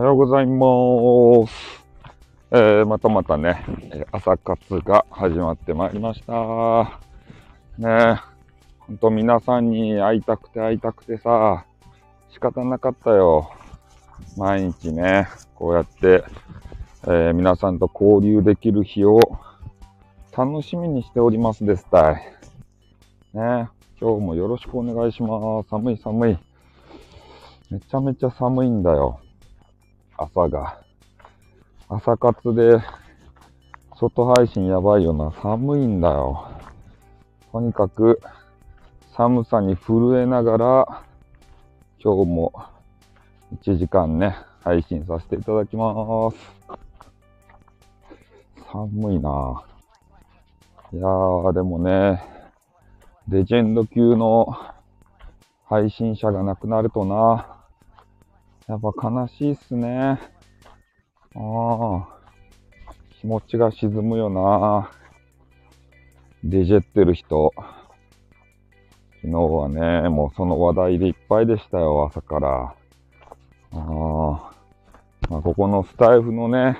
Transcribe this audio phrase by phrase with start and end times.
[0.00, 1.84] おはようございます。
[2.52, 3.62] えー、またまたね、
[4.10, 6.98] 朝活が始まってまいりました。
[7.76, 8.18] ね
[8.78, 11.66] ほんと皆さんに会いたくて会いたくてさ、
[12.30, 13.50] 仕方なかったよ。
[14.38, 16.24] 毎日ね、こうやって、
[17.02, 19.20] えー、皆さんと交流できる日を
[20.34, 22.14] 楽しみにしておりますですたい。
[23.34, 23.68] ね
[24.00, 25.68] 今日もよろしくお願いします。
[25.68, 26.38] 寒い寒い。
[27.68, 29.20] めちゃめちゃ寒いんだよ。
[30.22, 30.82] 朝が。
[31.88, 32.78] 朝活で、
[33.96, 35.32] 外配信やばいよな。
[35.40, 36.46] 寒いんだよ。
[37.50, 38.20] とにかく、
[39.16, 41.02] 寒さに震えながら、
[42.04, 42.52] 今日も
[43.62, 46.36] 1時間ね、配信させていただきます。
[48.70, 50.96] 寒いなぁ。
[50.96, 52.22] いやー、でもね、
[53.26, 54.54] レジェンド級の
[55.64, 57.59] 配信者が亡くなるとな、
[58.70, 59.90] やっぱ悲しいっすね。
[59.90, 60.16] あ
[61.34, 62.08] あ、
[63.18, 64.92] 気持ちが沈むよな。
[66.44, 67.52] デジェってる人。
[69.22, 72.48] 昨日はね、もうその話題でいっぱいでしたよ、朝から。
[72.60, 72.76] あ
[73.72, 73.80] あ、
[75.28, 76.78] まあ、ここのスタイフのね、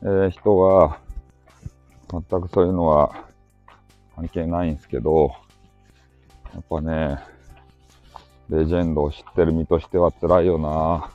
[0.00, 1.00] えー、人は、
[2.10, 3.26] 全くそういうのは
[4.16, 5.32] 関係ないんですけど、
[6.54, 7.18] やっぱね、
[8.50, 11.10] レジェンドを知ってる身としては辛いよな。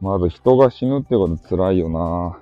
[0.00, 2.38] まず人が死ぬってこと辛いよな。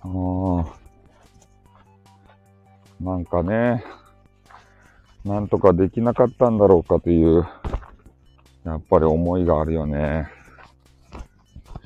[0.00, 0.84] あ
[3.00, 3.84] なんかね、
[5.24, 7.46] なんとかできなかったんだろうかという、
[8.64, 10.28] やっぱり思いがあるよね。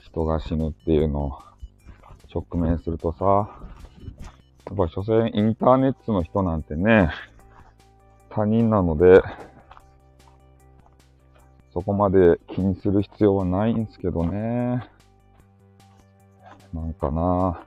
[0.02, 1.38] 人が死ぬっていうのを
[2.32, 3.24] 直面するとさ、
[4.66, 7.10] やっぱ所詮インターネットの人なんてね、
[8.30, 9.22] 他人なので、
[11.78, 14.82] そこまで気にする必要はないんですけどね。
[16.74, 17.62] なんかな。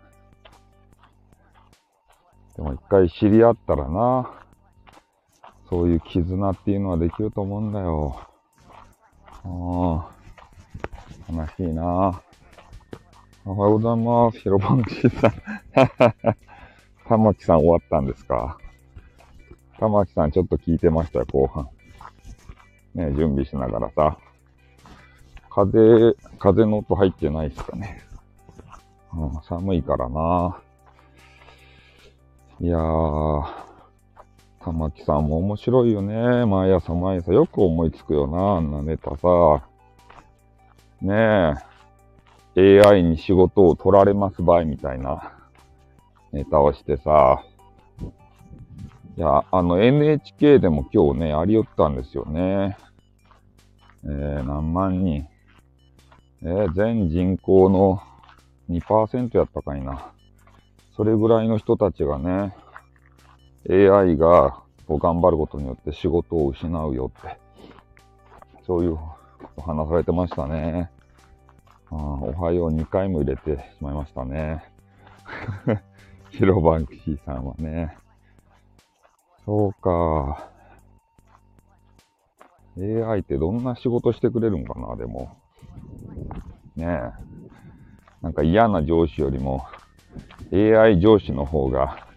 [2.57, 4.29] でも一回知り合ったらな、
[5.69, 8.19] そういう絆っていうのはできると思うんだよ。
[9.45, 10.11] あ
[11.29, 12.21] あ、悲しいな。
[13.45, 14.39] おはようございます。
[14.39, 15.31] ヒロバンキさん。
[17.07, 18.57] 玉木さん終わったんですか？
[19.79, 21.69] 玉木さんちょっと聞いてましたよ、後半。
[22.95, 24.17] ね、準備しながらさ。
[25.49, 28.01] 風、風の音入ってないっすかね。
[29.13, 30.61] うん、寒いからな。
[32.59, 33.43] いやー、
[34.63, 36.45] 玉木さんも面白いよね。
[36.45, 39.67] 毎朝毎朝よく思いつくよな、あんなネタさ。
[41.01, 41.55] ね
[42.55, 45.33] え、AI に仕事を取られます場合みたいな。
[46.31, 47.43] ネタをしてさ、
[49.17, 52.77] いや、あの NHK でも今日ね、ありよったんですよね。
[54.05, 55.27] えー、何万人。
[56.43, 58.01] えー、全人口の
[58.69, 60.13] 2%やったかいな。
[60.95, 62.55] それぐらいの人たちがね、
[63.69, 67.37] AI がこう頑張ることによって仕事を失うよって、
[68.65, 69.17] そういうこ
[69.57, 70.89] と話されてましたね。
[71.89, 74.63] あおはよう2回も入れてしまいましたね。
[76.31, 77.97] ヒロバンクシーさんはね。
[79.45, 80.49] そうか。
[82.77, 85.37] AI ってどんな仕事してくれるんかな、でも。
[86.75, 87.11] ねえ。
[88.21, 89.65] なんか嫌な上司よりも
[90.51, 92.07] AI 上司の方が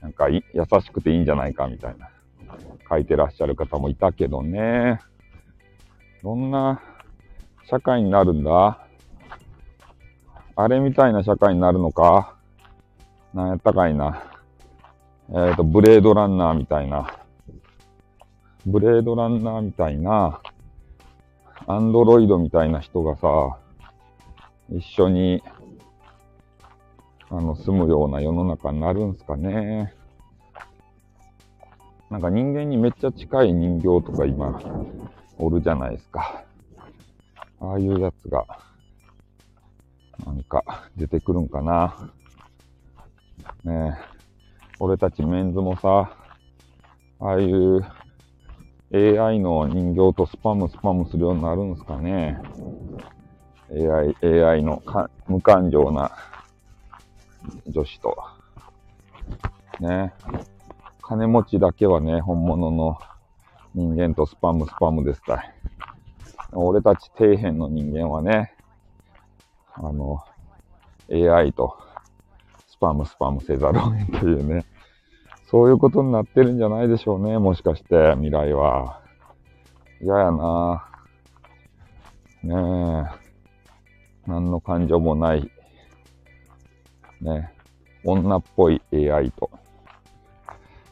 [0.00, 0.42] なんか優
[0.80, 2.08] しくていいんじゃないかみたいな
[2.88, 5.00] 書いてらっしゃる方もいたけどね。
[6.22, 6.80] どんな
[7.68, 8.86] 社会になるんだ？
[10.56, 12.36] あれみたいな社会になるのか？
[13.34, 14.22] なんやったかいな。
[15.30, 17.18] えっ、ー、と、ブレードランナーみたいな。
[18.66, 20.40] ブレードランナーみたいな、
[21.66, 23.58] アンドロイドみたいな人がさ、
[24.70, 25.42] 一緒に、
[27.30, 29.94] あの、住むような世の中になるんすかね。
[32.10, 34.60] なんか人間にめっちゃ近い人形とか今、
[35.38, 36.44] おるじゃないですか。
[37.60, 38.46] ああいうやつが、
[40.26, 42.10] なんか出てくるんかな。
[43.64, 44.13] ねえ
[44.80, 46.16] 俺たちメンズもさ、
[47.20, 47.84] ああいう
[48.92, 52.40] AI の人形とスパムスパムするようになるんですかね。
[53.70, 54.82] AI、AI の
[55.28, 56.10] 無感情な
[57.66, 58.16] 女子と。
[59.80, 60.12] ね。
[61.02, 62.98] 金持ちだけはね、本物の
[63.74, 65.54] 人間とスパムスパムですたい。
[66.52, 68.54] 俺たち底辺の人間はね、
[69.74, 70.24] あの、
[71.10, 71.76] AI と
[72.74, 74.66] スパムスパムせざるを得んというね、
[75.46, 79.00] そういうことになってるんじゃないでしょうね、もしかして、未来は。
[80.00, 80.84] 嫌やな
[82.42, 85.48] ねえ、何の感情もない、
[87.20, 87.52] ね、
[88.02, 89.48] 女っぽい AI と、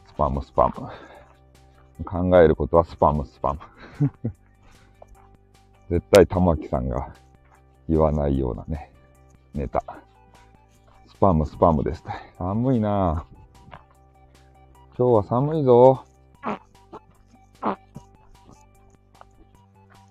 [0.07, 2.05] スパムスパム。
[2.05, 3.59] 考えることはスパムスパム。
[5.89, 7.13] 絶対玉木さんが
[7.89, 8.89] 言わないようなね、
[9.53, 9.83] ネタ。
[11.23, 12.03] パムスパムです
[12.37, 13.25] 寒いな。
[14.97, 16.03] 今日は寒いぞ。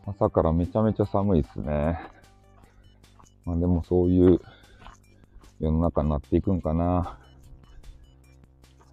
[0.07, 2.01] 朝からめちゃめちゃ寒いっすね。
[3.45, 4.41] まあでもそういう
[5.61, 7.19] 世の中になっていくんかな。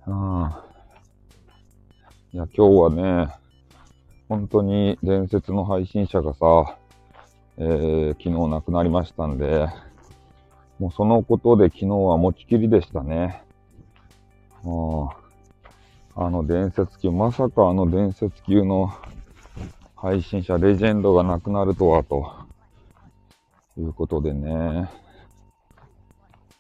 [0.06, 0.66] あ
[2.34, 3.34] いや、今日はね、
[4.28, 6.76] 本当に伝説の配信者がさ、
[7.56, 9.70] えー、昨日亡くなりましたんで、
[10.80, 13.44] もうそのことで昨日は持ちきりでしたね。
[14.64, 15.10] あ
[16.16, 18.94] あの伝説級、まさかあの伝説級の
[19.96, 22.26] 配信者、レジェンドが亡くなるとは、と
[23.78, 24.90] いうことでね。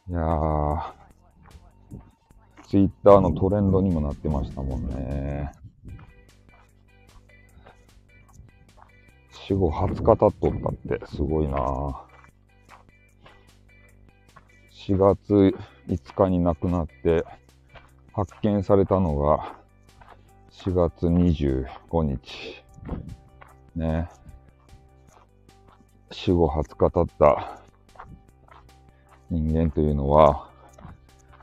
[0.10, 0.92] いやー、
[2.68, 5.52] ツイッターのトレンドにもなってましたもんね。
[9.32, 12.09] 死後20日経っとったってすごいな
[14.90, 15.56] 4月
[15.88, 17.24] 5日に亡くなって
[18.12, 19.56] 発見されたのが
[20.52, 22.64] 4月25日。
[23.76, 24.10] ね。
[26.10, 27.62] 死後20日経った
[29.30, 30.50] 人間というのは、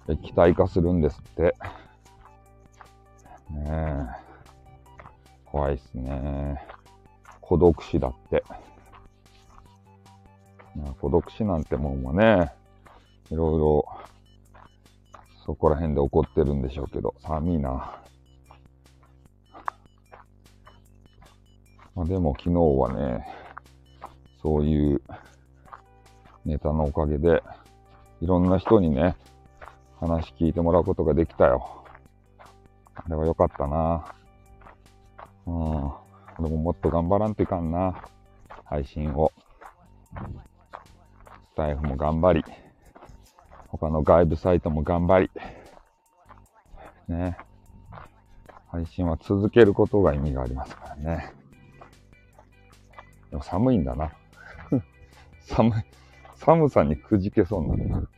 [0.09, 1.43] 液体化するんですって。
[3.49, 4.07] ねえ。
[5.45, 6.61] 怖いっすね。
[7.41, 8.43] 孤独死だって。
[11.01, 12.53] 孤独死なんてもんもね、
[13.31, 13.85] いろいろ、
[15.45, 18.03] そこら辺で起こってるんでしょうけど、寒いな。
[21.95, 23.27] まあ、でも昨日はね、
[24.43, 25.03] そういう
[26.45, 27.43] ネタのおかげで、
[28.21, 29.17] いろんな人にね、
[29.99, 31.85] 話聞いてもらうことができたよ。
[32.95, 34.15] あれは良かったな。
[35.47, 35.93] うん。
[36.39, 38.05] 俺ももっと頑張らんといかんな。
[38.65, 39.33] 配信を。
[40.15, 42.66] スタイフも頑張り。
[43.69, 45.31] 他の外部サイトも頑張り。
[47.09, 47.37] ね。
[48.69, 51.33] 配信は続けることが意味がありますからね。
[53.31, 54.13] でも寒いんだな。
[55.43, 55.73] 寒い、
[56.35, 58.09] 寒さにくじけそうになるな。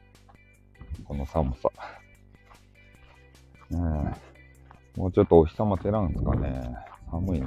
[1.04, 1.70] この寒さ。
[3.70, 4.14] ね
[4.96, 4.98] え。
[4.98, 6.74] もうちょっとお日様照らんすかね。
[7.10, 7.46] 寒いな。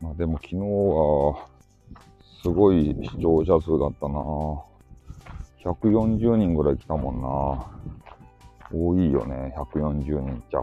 [0.00, 1.53] まあでも昨日は、
[2.44, 4.20] すごい視聴者数だったな。
[5.64, 8.78] 140人ぐらい来たもんな。
[8.78, 10.60] 多いよね、140人じゃ。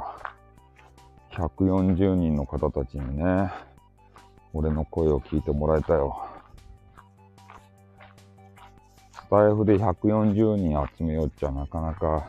[1.31, 3.49] 140人の方たちにね、
[4.53, 6.23] 俺の声を聞いてもらえたよ。
[9.13, 12.27] スタイフで140人集めようっちゃなかなか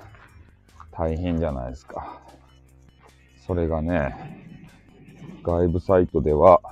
[0.93, 2.23] 大変じゃないですか。
[3.47, 4.17] それがね、
[5.43, 6.63] 外部サイトでは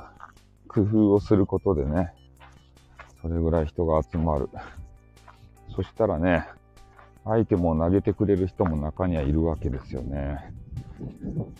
[0.66, 2.14] 工夫をすることでね、
[3.22, 4.48] それぐらい人が集まる。
[5.74, 6.46] そしたらね、
[7.24, 10.52] アイテムを投げてくれる人も中にはいるわけですよね。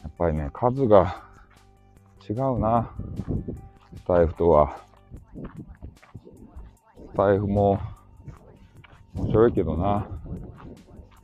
[0.03, 1.23] やっぱりね、数が
[2.29, 2.91] 違うな。
[3.97, 4.79] スタイフとは。
[7.13, 7.79] スタイフも
[9.15, 10.07] 面白いけどな。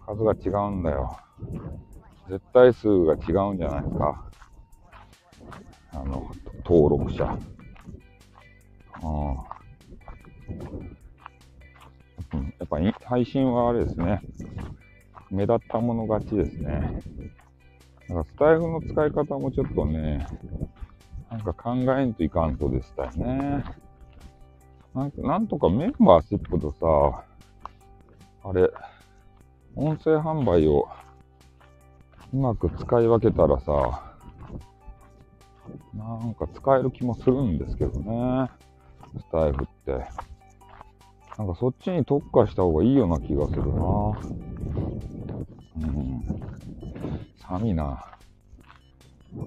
[0.07, 1.17] 数が違うんだよ。
[2.29, 4.25] 絶対数が違うんじゃないですか。
[5.93, 6.31] あの、
[6.65, 7.25] 登録者。
[7.25, 7.39] あ
[9.51, 9.56] あ
[12.33, 12.43] うん。
[12.59, 14.23] やっぱり配信はあれですね。
[15.31, 17.03] 目立ったもの勝ちですね。
[18.09, 20.27] だかスタイフの使い方もちょっとね、
[21.31, 23.65] なんか考えんといかんとでしたよね。
[24.95, 27.25] なんかなんとかメンバーシップとさ、
[28.49, 28.71] あれ、
[29.75, 30.89] 音声販売を
[32.33, 34.15] うまく使い分けたらさ、
[35.93, 38.49] なんか使える気もするんですけどね。
[39.19, 40.07] スタイフって。
[41.39, 44.19] なんかそっちに特化した方がいいような気がするな。
[45.77, 46.25] うん。
[47.39, 48.07] 寒いな。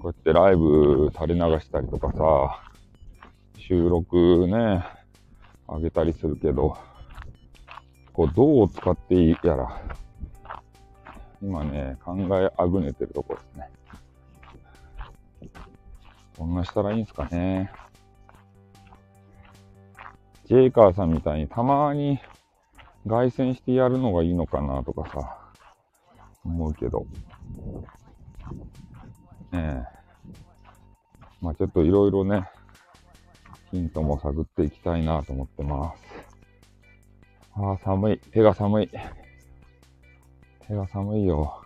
[0.04, 2.62] うやってライブ垂れ流したりとかさ、
[3.58, 4.84] 収録ね、
[5.68, 6.76] あげたりするけど、
[8.12, 9.82] こう、どう使っていいやら、
[11.42, 13.68] 今ね、考えあぐねてるとこですね。
[16.38, 17.70] こんなしたらいいんすかね。
[20.50, 22.18] ジェイカーさんみたいにたまに
[23.08, 25.38] 凱旋してやるのがいいのかなとかさ、
[26.44, 27.06] 思うけど。
[29.52, 29.82] ねえ。
[31.40, 32.50] まあちょっといろいろね、
[33.70, 36.02] ヒントも探っていきたいなと思ってます。
[37.54, 38.18] ああ、寒い。
[38.18, 38.90] 手が寒い。
[40.66, 41.62] 手が寒いよ。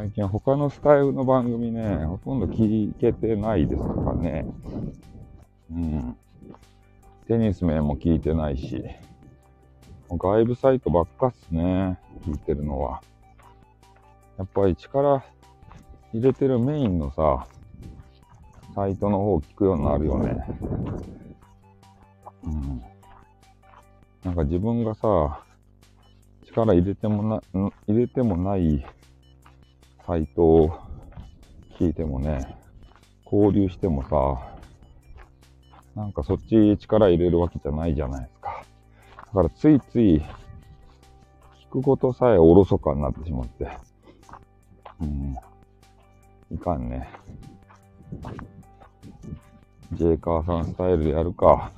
[0.00, 4.46] 最近他のスタイルの番組ね、ほとんど聞けてないですからね。
[5.70, 6.16] うん。
[7.28, 8.82] テニス面も聞いてないし、
[10.08, 13.02] 外部サイトばっかっすね、聞いてるのは。
[14.38, 15.22] やっぱり力
[16.14, 17.46] 入れてるメインのさ、
[18.74, 20.46] サイトの方聞くようになるよね。
[22.44, 22.82] うん。
[24.24, 25.44] なんか自分がさ、
[26.46, 28.82] 力入れてもな、入れてもない
[30.10, 30.76] サイトを
[31.78, 32.56] 聞いてもね、
[33.30, 34.56] 交流してもさ、
[35.94, 38.64] なんかそっち力入れるわけじゃないじゃないですか。
[39.14, 40.20] だからついつい聞
[41.70, 43.68] くことさえおろそかになってしまって。
[45.00, 45.36] うん。
[46.50, 47.08] いかんね。
[49.92, 51.70] ジェイカーさんスタイルでやるか。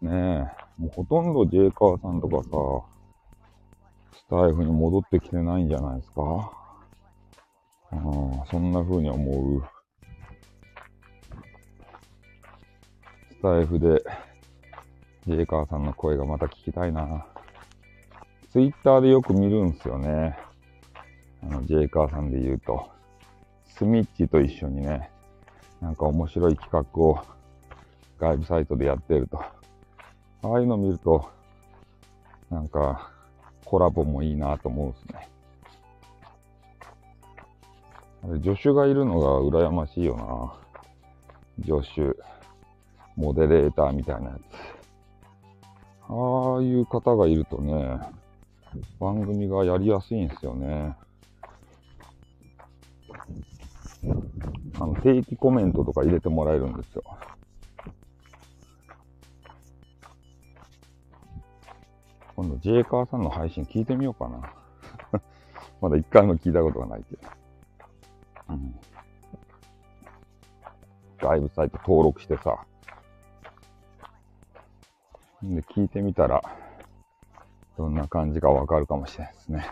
[0.00, 0.80] ねえ。
[0.80, 2.48] もうほとんどジェイカーさんとかさ、
[4.14, 6.56] スタイフに戻ってきてないんじゃないですか。
[7.92, 9.62] あ、そんな風に思う。
[13.32, 14.02] スタイフで、
[15.26, 17.26] ジェイカーさんの声がまた聞きたいな。
[18.52, 20.38] ツイッターでよく見るんすよね。
[21.42, 22.90] あの、ジェイカーさんで言うと、
[23.64, 25.10] スミッチと一緒にね、
[25.80, 27.18] なんか面白い企画を
[28.18, 29.38] 外部サイトでやってると。
[29.38, 31.28] ああいうの見ると、
[32.50, 33.10] なんか、
[33.64, 35.28] コラボもいいなと思うんですね。
[38.22, 40.60] 助手がいるのが羨ましいよな。
[41.64, 42.16] 助手、
[43.16, 44.40] モデレーターみたいなやつ。
[46.08, 47.98] ああいう方がいるとね、
[48.98, 50.96] 番組がやりやすいんですよね。
[54.78, 57.02] あの、定期コメントとか入れてもらえるんですよ。
[62.36, 65.20] 今度、ジェイカーさんの配信聞いてみようかな。
[65.80, 67.39] まだ一回も聞いたことがないけど。
[68.50, 68.74] うん。
[71.18, 72.64] 外部サイト登録してさ。
[75.42, 76.42] で、聞いてみたら、
[77.76, 79.70] どんな感じかわかるかもしれないですね。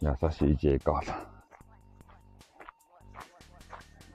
[0.00, 1.26] 優しいジェイカーさ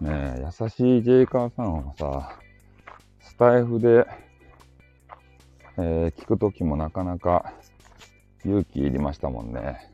[0.02, 0.06] ん。
[0.06, 2.40] ねえ、優しいジェイカーさんはさ、
[3.22, 4.06] スタイフで、
[5.78, 7.54] えー、聞くときもなかなか
[8.46, 9.93] 勇気いりましたもんね。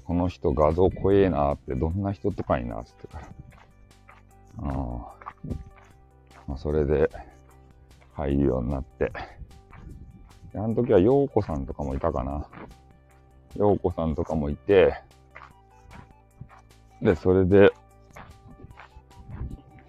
[0.00, 3.28] この人画像怖えなって、どんな人とかになってから。
[4.58, 5.14] あ
[6.46, 7.10] まあ、それで
[8.14, 9.12] 入るようになって。
[10.54, 12.46] あの時は陽子さんとかもいたかな。
[13.56, 14.94] 陽子さんとかもいて、
[17.02, 17.72] で、それで、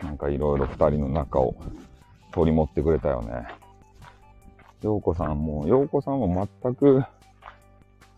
[0.01, 1.55] なんかいろいろ二人の仲を
[2.31, 3.47] 取り持ってくれたよね。
[4.81, 7.03] 陽子さんも、陽子さんも全く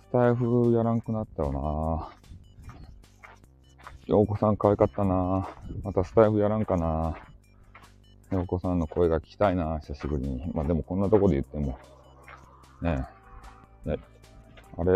[0.08, 2.10] スタイフやらんくなったよな。
[4.06, 5.50] ようこさん可愛かったな。
[5.84, 7.18] またスタイフやらんかな。
[8.32, 10.50] ようこさんの声が聞きたいな久しぶりに。
[10.54, 11.78] まあでもこんなとこで言っても、
[12.82, 13.06] ね。
[13.86, 14.00] え、ね、
[14.78, 14.92] あれ、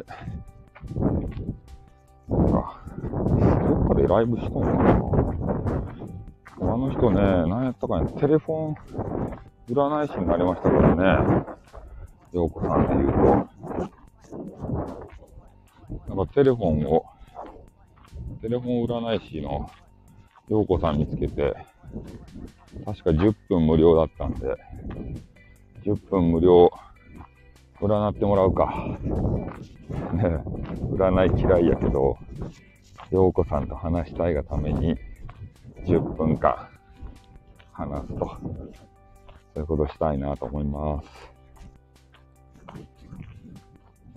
[2.29, 4.91] なんか、どっかでライブしとんかな。
[6.61, 8.75] あの人ね、何やったかね、テレフォン
[9.69, 11.45] 占い師になりましたからね。
[12.31, 14.00] ようこさんで言うと。
[16.07, 17.05] なんかテレフォンを、
[18.41, 19.69] テレフォン占い師の
[20.49, 21.55] 陽子さん見つけて、
[22.85, 24.55] 確か10分無料だったんで、
[25.85, 26.71] 10分無料
[27.79, 28.97] 占ってもらうか。
[30.13, 30.43] ね
[30.91, 32.17] 占い嫌いやけど、
[33.11, 34.97] 陽子さんと話したいがために、
[35.85, 36.67] 10分間
[37.71, 38.25] 話すと。
[38.25, 38.31] そ
[39.55, 41.30] ういうことしたいなと思います。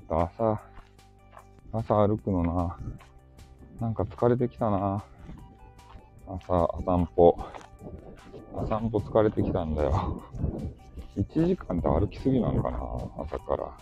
[0.09, 0.61] 朝、
[1.73, 2.77] 朝歩くのな。
[3.81, 5.03] なんか疲れてきたな。
[6.27, 7.39] 朝、お散歩。
[8.53, 10.23] お散歩疲れてきたんだよ。
[11.17, 12.79] 1時間って歩きすぎなんかな
[13.19, 13.73] 朝から。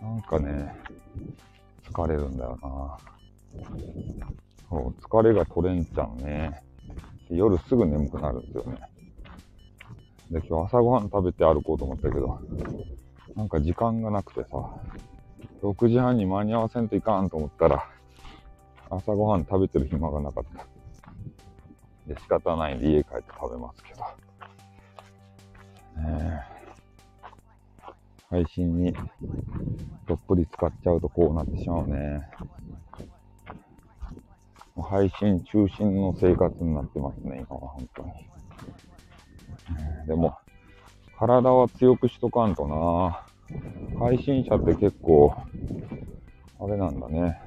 [0.00, 0.74] なんかね、
[1.90, 2.98] 疲れるんだよな。
[4.68, 6.62] そう、疲れが取れんちゃうね。
[7.30, 8.78] 夜すぐ眠くなるんですよね。
[10.30, 12.38] で、今日朝ごはん食べて歩こうと思ったけど、
[13.36, 14.74] なんか時間がなくてさ、
[15.62, 17.88] 6時半に間に合わせんといかんと思ったら、
[18.90, 20.66] 朝ごはん食べてる暇がなかった。
[22.06, 24.00] で、仕方ないんで家帰って食べますけど。
[26.02, 26.54] ねえ。
[28.30, 28.94] 配信に
[30.06, 32.28] どっぷり使っちゃうとこうなってしまうね。
[34.82, 38.12] 配信中心の生活になってますね、今は本当に。
[40.06, 40.36] でも、
[41.18, 43.24] 体は強くしとかんとな。
[43.98, 45.34] 配信者って結構、
[46.60, 47.40] あれなんだね。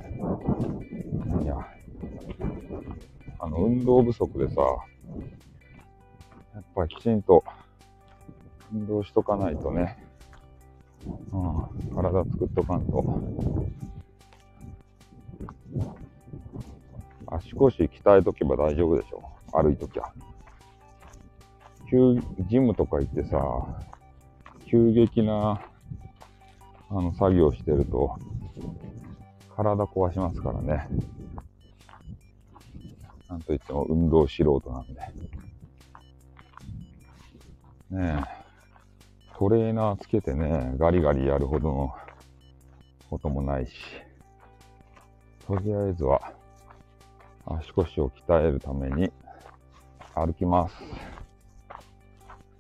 [1.43, 1.57] いや、
[3.39, 4.61] あの、運動不足でさ、
[6.53, 7.43] やっぱきちんと
[8.73, 9.97] 運動しとかないとね、
[11.05, 13.21] うん、体作っとかんと。
[17.29, 19.21] 足腰鍛えとけば大丈夫でしょ。
[19.51, 20.11] 歩いときゃ。
[21.89, 23.39] 急、ジムとか行ってさ、
[24.69, 25.61] 急激な、
[26.89, 28.17] あの、作業してると、
[29.55, 30.87] 体壊しますからね。
[33.29, 35.01] なんといっても運動素人なんで。
[37.89, 38.37] ねえ。
[39.37, 41.93] トレーナーつけてね、ガリガリやるほどの
[43.09, 43.71] こともないし。
[45.45, 46.33] とりあえずは、
[47.45, 49.11] 足腰を鍛えるために
[50.13, 51.16] 歩きます。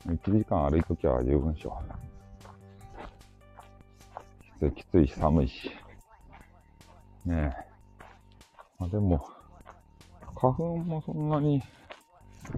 [0.07, 1.77] 1時間歩いときゃ十分でしょ。
[4.41, 5.69] きつい、きついし、寒いし。
[7.25, 7.67] ねえ。
[8.79, 9.19] まあ、でも、
[10.35, 11.61] 花粉もそんなに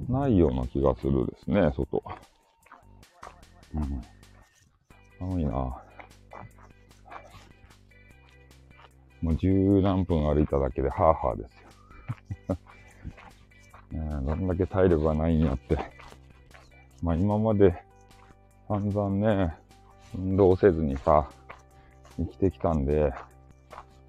[0.07, 2.03] ないような気がするですね、外。
[3.73, 4.01] うん。
[5.17, 5.51] 寒いな
[9.21, 11.61] もう十何分歩いただけでハーハーです
[12.47, 12.57] よ。
[13.99, 15.98] ね、どんだけ体力がないんやって。
[17.01, 17.83] まあ今まで
[18.67, 19.55] 散々ね、
[20.15, 21.29] 運動せずにさ、
[22.17, 23.13] 生きてきたんで、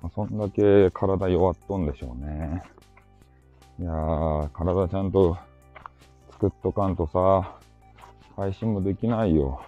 [0.02, 2.62] まあ、そんだけ体弱っとんでしょうね。
[3.78, 5.38] いやー、体ちゃんと
[6.32, 7.58] 作っとかんとさ、
[8.36, 9.62] 配信もできないよ。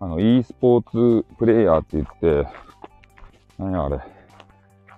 [0.00, 2.48] あの、e スポーツプレイヤーって言って、
[3.58, 4.00] 何やあれ、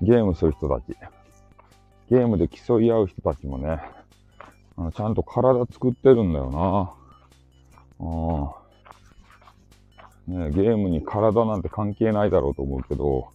[0.02, 0.96] ゲームする人たち。
[2.11, 3.81] ゲームで競い合う人たちもね、
[4.94, 6.92] ちゃんと体作ってるんだよな。
[10.28, 10.38] うん。
[10.38, 13.28] ね、ゲームに体なんて関係ないだろうと思うけど、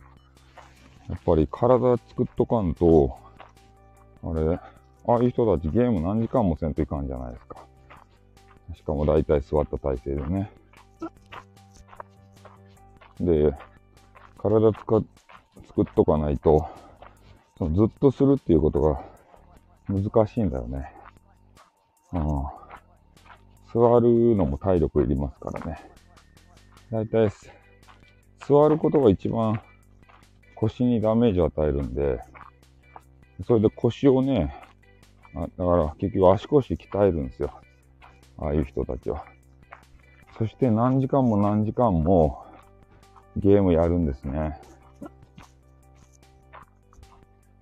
[1.10, 3.18] やっぱり体作っとかんと、
[4.24, 4.62] あれ、あ
[5.20, 7.64] あいう人たちゲーム何時間もせんといかんじゃないですか。
[8.76, 10.52] しかも大体座った体勢でね。
[13.20, 13.54] で、
[14.38, 15.04] 体使っ
[15.76, 16.70] 作っとかないと、
[17.60, 19.02] ずっとするっていうことが
[19.90, 20.94] 難しいんだよね。
[22.16, 22.56] うん。
[23.74, 25.80] 座るのも体力いりますからね。
[26.92, 27.30] だいたい
[28.48, 29.60] 座ることが一番
[30.56, 32.20] 腰にダメージを与えるんで、
[33.46, 34.56] それで腰をね、
[35.36, 37.52] あだから結局足腰鍛えるんですよ。
[38.38, 39.26] ああいう人たちは。
[40.38, 42.46] そして何時間も何時間も
[43.36, 44.60] ゲームやるんですね。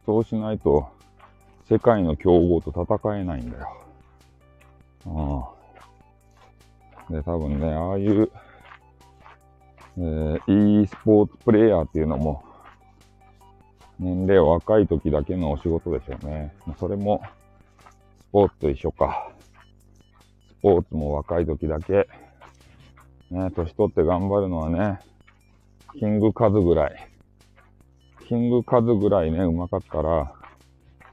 [0.05, 0.87] そうしないと
[1.69, 3.82] 世界の強豪と戦えないんだよ。
[5.07, 5.49] あ
[7.09, 7.11] あ。
[7.11, 8.31] で、多分ね、ああいう、
[9.97, 12.43] えー、e スポーツプレイヤーっていうのも、
[13.99, 16.53] 年齢若い時だけのお仕事でしょうね。
[16.79, 17.21] それも、
[18.21, 19.31] スポーツと一緒か。
[20.59, 22.07] スポーツも若い時だけ、
[23.29, 24.99] ね、年取って頑張るのはね、
[25.99, 27.09] キングカズぐらい。
[28.27, 30.33] キングカズぐらいね、うまかったら、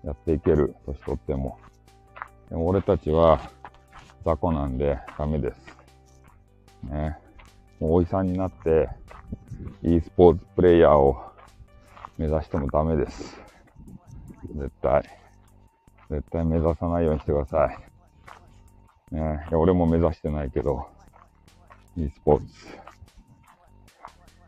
[0.04, 0.74] やっていける。
[0.86, 1.58] 年取っても。
[2.48, 3.50] でも俺たちは、
[4.24, 5.76] 雑魚なんでダメです。
[6.84, 7.16] ね。
[7.78, 8.88] もうおじさんになって、
[9.82, 11.16] e スポーツプレイヤーを
[12.18, 13.40] 目指してもダメです。
[14.54, 15.02] 絶対。
[16.10, 17.70] 絶対目指さないようにしてくださ
[19.12, 19.14] い。
[19.14, 20.86] ねいや俺も目指してないけど、
[21.96, 22.44] e スポーツ。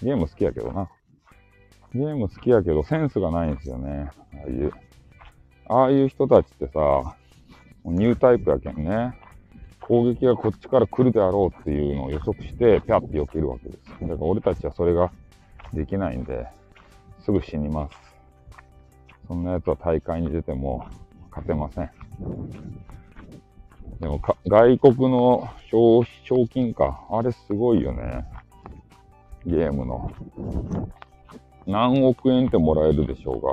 [0.03, 0.91] ゲーム好きやけどな。
[1.95, 4.11] ゲーム好きやけどセンスがないんですよね。
[4.35, 4.73] ああいう。
[5.69, 7.17] ああいう人たちってさ、
[7.85, 9.22] ニュータイプやけんね。
[9.83, 13.79] 攻撃がこっちから来るであろうっていうのを予測して、ピャって避けるわけです。
[14.01, 15.13] だから俺たちはそれが
[15.73, 16.47] できないんで、
[17.21, 17.97] すぐ死にます。
[19.27, 20.87] そんな奴は大会に出ても
[21.31, 21.91] 勝てません。
[24.01, 27.07] でもか外国の賞賞金か。
[27.11, 28.25] あれすごいよね。
[29.45, 30.11] ゲームの。
[31.67, 33.53] 何億円ってもらえるでしょうが。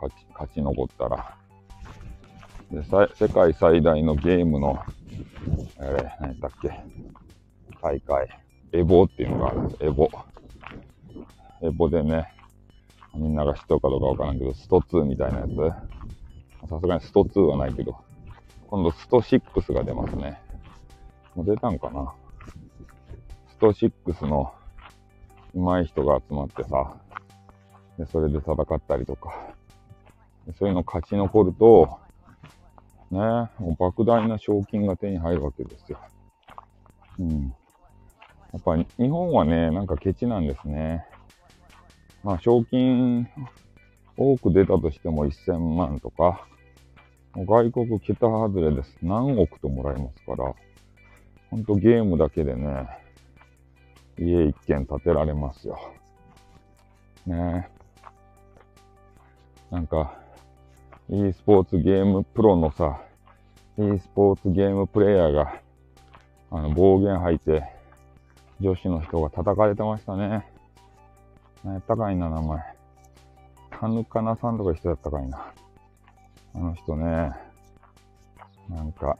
[0.00, 1.39] 勝ち、勝ち残ったら。
[2.70, 4.78] で、世界最大のゲームの、
[5.78, 6.70] あれ、何だっけ。
[7.82, 8.28] 大会。
[8.72, 9.84] エボっていうのがあるんです。
[9.84, 10.08] エボ。
[11.62, 12.32] エボでね、
[13.14, 16.68] みんなが知っとるかどうかわからんけど、スト2みたいなやつ。
[16.68, 17.96] さすがにスト2はないけど、
[18.68, 20.40] 今度スト6が出ますね。
[21.34, 22.14] もう出たんかな
[23.48, 24.52] スト6の
[25.54, 26.96] 上手い人が集まってさ、
[27.98, 29.34] で、それで戦ったりとか、
[30.56, 31.98] そういうの勝ち残ると、
[33.10, 35.98] ね、もう莫大な賞金が手に入るわけですよ。
[37.18, 37.54] うん。
[38.52, 41.04] やっぱり日本はね、なんかケチなんですね。
[42.22, 43.28] まあ、賞金
[44.16, 46.46] 多く出たとしても1000万とか、
[47.34, 48.96] 外国桁外れです。
[49.02, 50.52] 何億ともらえますから、
[51.50, 52.86] ほんとゲームだけでね、
[54.18, 55.78] 家一軒建てられますよ。
[57.26, 57.68] ね
[59.70, 60.19] えなんか、
[61.12, 63.02] e スポーツゲームプロのさ、
[63.76, 65.60] e スポーツゲームプレイヤーが、
[66.52, 67.64] あの、暴言吐いて、
[68.60, 70.46] 女子の人が叩かれてましたね。
[71.64, 72.62] 何やったかいな、名前。
[73.72, 75.52] タヌカナさんとか人やったかいな。
[76.54, 77.32] あの人ね、
[78.68, 79.16] なんか、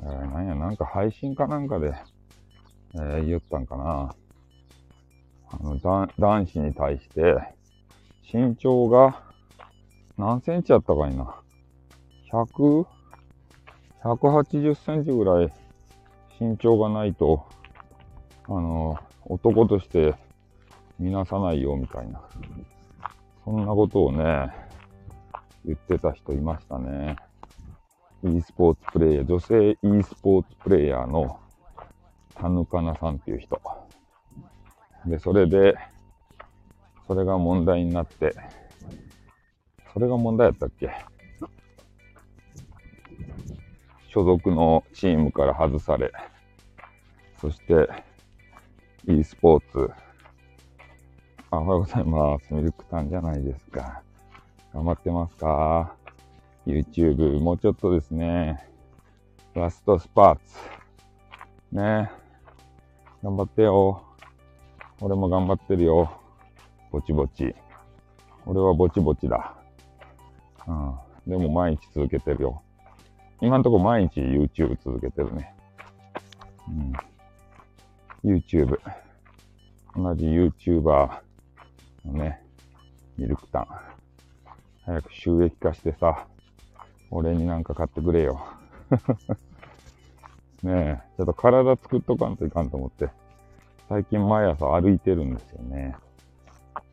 [0.00, 1.92] えー、なんや、なんか配信かなんかで、
[2.94, 4.14] えー、言ったんかな。
[5.50, 7.36] あの、男子に対して、
[8.32, 9.23] 身長が
[10.16, 11.34] 何センチやったかいな。
[12.32, 12.86] 100、
[14.02, 15.52] 180センチぐらい
[16.38, 17.46] 身長がないと、
[18.46, 20.14] あの、男として
[20.98, 22.20] 見なさないよみたいな。
[23.44, 24.50] そんなことをね、
[25.64, 27.16] 言ってた人いましたね。
[28.22, 31.40] e スポーツプレイヤー、女性 e スポーツプレイヤーの
[32.34, 33.60] 田ヌカナさんっていう人。
[35.06, 35.74] で、それで、
[37.06, 38.34] それが問題になって、
[39.94, 40.90] それが問題やったっけ？
[44.08, 46.10] 所属のチームから外され、
[47.40, 47.88] そして、
[49.06, 49.90] e スポーツ、
[51.50, 52.52] あおはようございます。
[52.52, 54.02] ミルクタンじゃないですか。
[54.72, 55.94] 頑張ってますか
[56.66, 58.68] ?YouTube、もうちょっとですね。
[59.54, 60.42] ラストスパーツ。
[61.70, 62.10] ね
[63.22, 64.02] 頑張ってよ。
[65.00, 66.20] 俺も頑張ってるよ。
[66.90, 67.54] ぼちぼち。
[68.44, 69.54] 俺はぼちぼちだ。
[70.66, 70.94] うん。
[71.26, 72.62] でも毎日続けてるよ。
[73.40, 75.54] 今んとこ毎日 YouTube 続けてるね。
[76.68, 78.34] うん。
[78.36, 78.78] YouTube。
[79.96, 81.20] 同じ YouTuber
[82.04, 82.40] のね、
[83.16, 83.66] ミルクタン。
[84.84, 86.26] 早く収益化してさ、
[87.10, 88.44] 俺になんか買ってくれよ。
[90.62, 93.10] ねえ、ちょっと体作っとかんといかんと思って、
[93.88, 95.94] 最近毎朝歩いてるんですよね。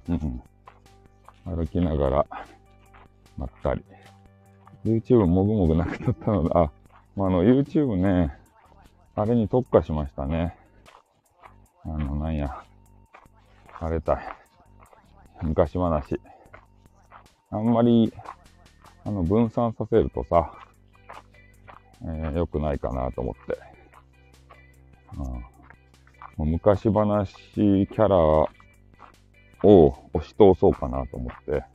[0.09, 0.41] うん。
[1.45, 2.25] 歩きながら、
[3.41, 3.83] まったり。
[4.85, 6.71] YouTube もぐもぐなくなったので、あ、
[7.15, 8.35] まあ、あの、YouTube ね、
[9.15, 10.55] あれに特化しましたね。
[11.83, 12.63] あの、なんや、
[13.79, 14.17] あれたい。
[15.41, 16.19] 昔話。
[17.49, 18.13] あんまり、
[19.03, 20.53] あの、分散させるとさ、
[22.03, 23.57] えー、良くないかなと思って。
[26.37, 28.47] うん、昔話キャラを
[30.13, 31.70] 押し通そうかなと思って。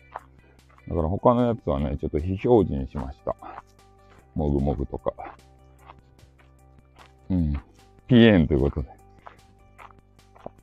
[0.88, 3.34] だから他のやつはね、ちょっと非表示にしました。
[4.34, 5.12] もぐもぐとか。
[7.28, 7.54] うん。
[8.06, 8.88] ピエンということで。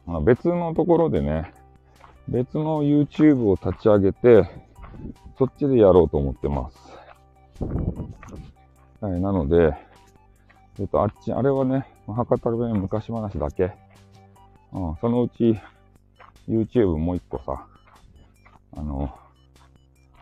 [0.06, 1.54] まあ、別のところでね、
[2.28, 4.50] 別の YouTube を立ち上げて、
[5.38, 6.78] そっちでやろうと思ってます。
[9.02, 9.76] はい、なので、
[10.80, 13.74] えっと、あっち、あれはね、博多弁昔話だけ。
[14.72, 15.60] うん、そのうち、
[16.48, 17.66] YouTube もう一個さ、
[18.76, 19.14] あの、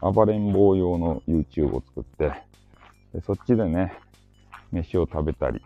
[0.01, 2.33] 暴れん坊用の YouTube を作って、
[3.13, 3.93] でそっちでね、
[4.71, 5.61] 飯を食べたり、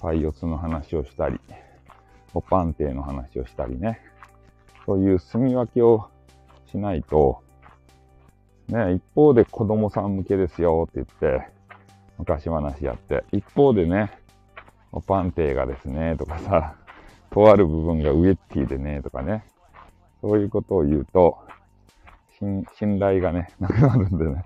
[0.00, 1.38] パイオツの話をしたり、
[2.32, 4.00] おパンテの話をしたりね、
[4.86, 6.08] そういう住み分けを
[6.70, 7.42] しないと、
[8.68, 11.48] ね、一方で子供さん向けですよって言って、
[12.18, 14.10] 昔話やって、一方でね、
[14.92, 16.74] おパンテがですね、とかさ、
[17.30, 19.44] とある部分がウエッティでね、とかね、
[20.22, 21.38] そういうことを言うと、
[22.78, 24.44] 信頼がね、 なくなるんでね、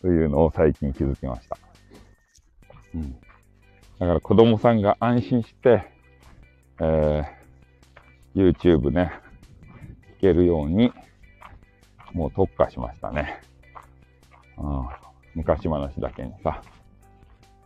[0.00, 1.58] というのを最近気づきました。
[2.94, 3.12] うん。
[3.98, 5.84] だから子供さんが安心して、
[6.80, 9.12] えー、YouTube ね、
[10.18, 10.92] 聞けるように、
[12.12, 13.40] もう特化しましたね。
[14.58, 14.88] うん、
[15.34, 16.62] 昔話だけにさ。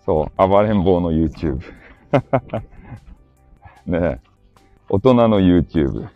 [0.05, 1.61] そう、暴れん坊の YouTube。
[3.87, 4.21] ねえ、
[4.89, 6.09] 大人の YouTube。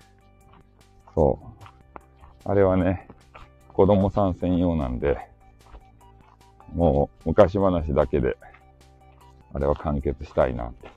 [1.15, 1.51] そう。
[2.45, 3.09] あれはね、
[3.81, 5.17] 子供さん専用なんで、
[6.75, 8.37] もう昔話だけで、
[9.55, 10.91] あれは完結したいなって。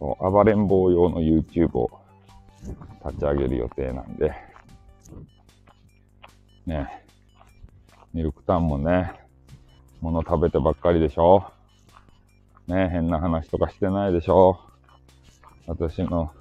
[0.00, 1.90] 暴れん坊用の YouTube を
[3.04, 4.32] 立ち上げる予定なんで、
[6.64, 7.04] ね、
[8.14, 9.12] ミルクタンもね、
[10.00, 11.52] 物食べてばっかりでしょ。
[12.66, 14.58] ね、変な話とかしてないでしょ。
[15.66, 16.32] 私の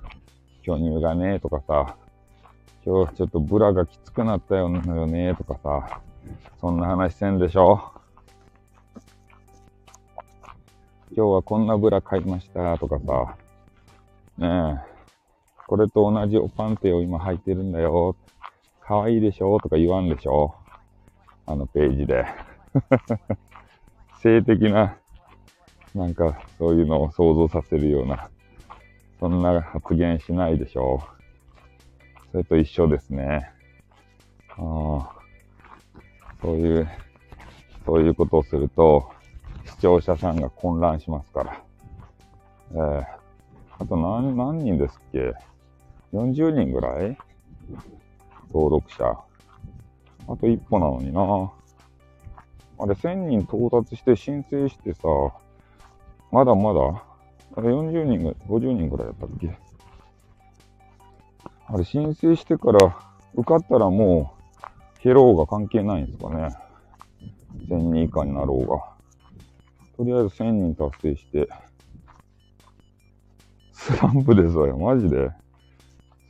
[0.62, 1.98] 巨乳がね、とかさ、
[2.88, 6.00] 今日ちょっとブラがきつくなったよね、とかさ、
[6.62, 7.82] そんな話せんでしょ？
[11.14, 13.36] 今日はこんなブラ買いましたとかさ、
[14.38, 14.80] ねえ、
[15.68, 18.16] これと同じおパンテを今履いてるんだよ。
[18.80, 19.60] 可愛いでしょ？
[19.60, 20.56] とか言わんでしょ？
[21.46, 22.24] あのページで。
[24.24, 24.96] 性的な、
[25.94, 28.30] なんかそういうのを想像させるような、
[29.20, 31.02] そんな発言しないでしょ？
[32.32, 33.50] それと一緒ですね。
[34.58, 35.18] ああ
[36.42, 36.88] そういう、
[37.86, 39.10] そういうことをすると、
[39.66, 41.64] 視聴者さんが混乱しますから。
[42.72, 43.06] えー、
[43.80, 45.34] あと何、何人ですっけ
[46.14, 47.18] ?40 人ぐらい？
[48.54, 49.06] 登録者。
[50.30, 51.22] あと一歩なのにな。
[52.80, 55.02] あれ、1000人到達して申請してさ、
[56.32, 56.82] まだまだ、
[57.56, 59.58] あれ40人ぐらい、50人ぐらいやったっけ？
[61.70, 62.98] あれ、申請してから
[63.34, 66.56] 受かったらもう、ヘローが関係ないんですかね。
[67.70, 68.98] 1000人以下になろうが。
[69.98, 71.50] とりあえず1000人達成して、
[73.74, 75.30] スランプですわよ、マジで。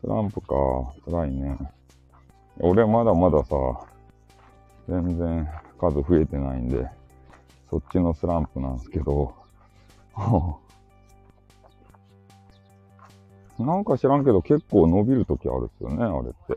[0.01, 0.55] スランプか、
[1.05, 1.57] 辛いね。
[2.59, 3.55] 俺まだまださ、
[4.87, 5.47] 全然
[5.79, 6.87] 数増えてないんで、
[7.69, 9.35] そっちのスランプなんですけど、
[13.59, 16.55] なんか知らんけど結構伸びるときあるっすよね、あれって。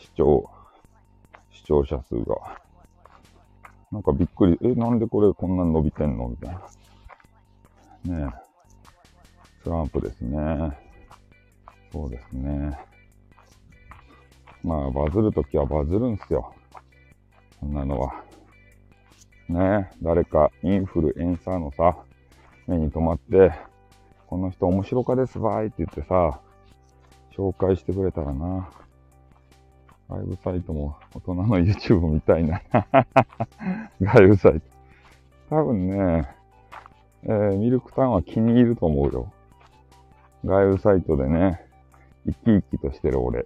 [0.00, 0.50] 視聴、
[1.50, 2.36] 視聴者数が。
[3.90, 6.28] なんかびっくり、え、なんでこれこんなに伸びてんの？
[6.28, 6.54] みたい
[8.06, 8.26] な。
[8.26, 8.42] ねえ。
[9.62, 10.76] スランプですね。
[11.92, 12.78] そうですね。
[14.64, 16.54] まあ、バズるときはバズるんすよ。
[17.60, 18.24] そんなのは。
[19.48, 21.96] ねえ、誰かインフルエンサーのさ、
[22.66, 23.52] 目に留まって、
[24.32, 26.40] この人面白かですばいって言ってさ、
[27.36, 28.70] 紹介してくれたらな。
[30.08, 32.62] 外部サイトも大人の YouTube みたいな
[34.00, 34.60] 外部サイト。
[35.50, 36.34] 多分ね、
[37.24, 39.30] えー、ミルクタウンは気に入ると思うよ。
[40.46, 41.60] 外部サイトでね、
[42.24, 43.44] 生き生きとしてる俺。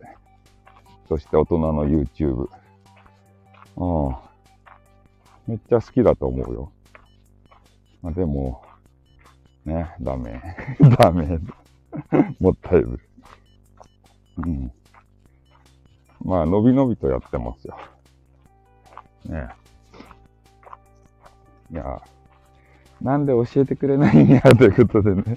[1.09, 2.49] そして大人の YouTube。
[3.75, 4.17] うん。
[5.49, 6.71] めっちゃ好きだと思うよ。
[8.03, 8.63] まあ、でも、
[9.67, 10.41] ね、ダメ。
[10.99, 11.41] ダメ。
[12.41, 13.01] もったいぶる。
[14.39, 14.73] うん。
[16.25, 17.77] まあ、のびのびとやってますよ。
[19.27, 19.49] ね
[21.71, 22.01] いや、
[23.03, 25.37] なんで教えてくれないんや、ということでね。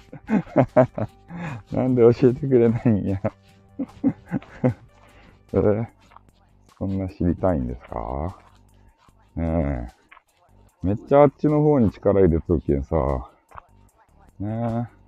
[1.74, 3.20] なんで教えてくれないんや。
[5.54, 5.54] え？
[5.54, 5.88] ー、
[6.78, 8.38] そんな知りたいんですか？
[9.36, 10.00] ねえ。
[10.84, 12.96] めっちゃあっちの方に力入れときにさ、
[14.40, 15.00] ねえ。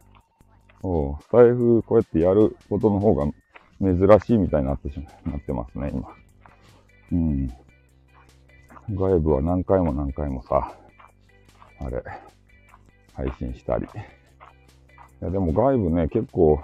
[0.84, 3.26] おスタイフこうやってやることの方が
[3.80, 6.10] 珍しいみたいになってしま、なってますね、今。
[7.14, 7.48] うん。
[8.90, 10.76] 外部は何回も何回もさ、
[11.80, 12.04] あれ、
[13.14, 13.86] 配信したり。
[13.86, 13.88] い
[15.24, 16.62] や、でも外部ね、結構、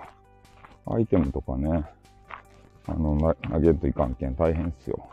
[0.88, 1.86] アイテムとかね、
[2.88, 5.08] あの、投げるといかんけん大変っすよ。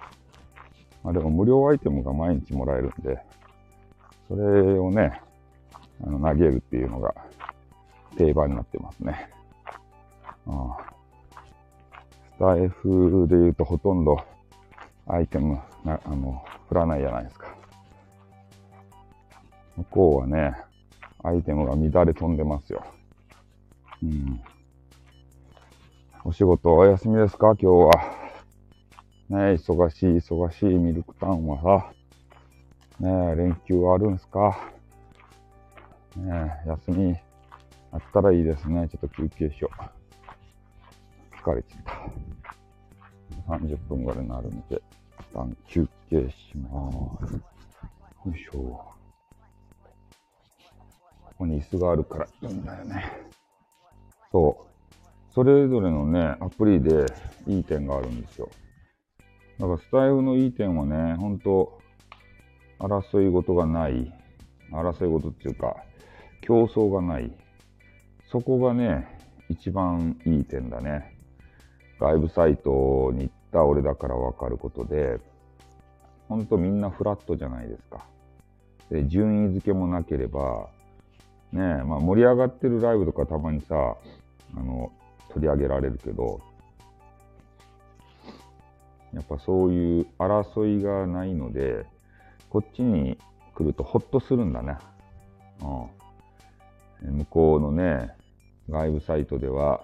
[1.05, 3.19] まあでも無料アイテムが毎日もらえるんで、
[4.27, 5.21] それをね、
[6.03, 7.15] あの投げるっていうのが
[8.17, 9.31] 定番になってますね。
[10.47, 10.95] ああ
[12.37, 14.19] スタイフで言うとほとんど
[15.07, 17.55] アイテムな、あの、振らないじゃないですか。
[19.77, 20.55] 向こうはね、
[21.23, 22.85] アイテムが乱れ飛んでますよ。
[24.03, 24.41] うん。
[26.25, 27.55] お仕事お休みですか？
[27.57, 27.91] 今日は。
[29.29, 31.93] ね忙しい、忙しいミルクタウンはさ。
[33.01, 34.59] ね連休はあるんすか？
[36.17, 37.17] ね休み
[37.95, 38.89] あったらいいですね。
[38.89, 41.37] ちょっと休憩しよう。
[41.41, 41.83] 疲れちゃっ
[43.47, 43.55] た。
[43.57, 44.83] 30分ぐらいになるんで、
[45.21, 46.91] 一旦休憩しま
[47.29, 47.35] す。
[47.35, 47.41] よ
[48.35, 48.59] いしょ。
[48.59, 48.95] こ
[51.39, 53.05] こに椅子があるからいいんだよね。
[54.33, 55.33] そう。
[55.33, 57.07] それぞれのね、アプリで
[57.47, 58.49] いい点があるんですよ。
[59.61, 61.79] だからスタイルのいい点はね、ほんと、
[62.81, 64.13] 争い事がない。
[64.73, 65.77] 争い事っていうか、
[66.41, 67.33] 競争がない。
[68.35, 69.07] そこがね、
[69.49, 71.17] 一番いい点だね。
[72.01, 75.21] 外部サイトに行った俺だからわかることで、
[76.29, 78.05] ほんとみんなフラットじゃないですか。
[78.91, 80.67] で、順位付けもなければ、
[81.53, 84.91] ね、まあ盛り上がってるライブとかたまにさ、あの、
[85.29, 86.41] 取り上げられるけど、
[89.13, 91.87] やっぱそういう争いがないので、
[92.51, 93.17] こっちに
[93.55, 94.77] 来るとほっとするんだね。
[95.61, 95.67] う
[97.13, 97.19] ん。
[97.19, 98.11] 向こうのね、
[98.69, 99.83] 外部サイトでは、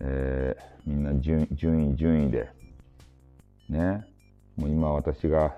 [0.00, 2.48] えー、みんな順順位、順位で、
[3.68, 4.06] ね、
[4.56, 5.54] もう今私が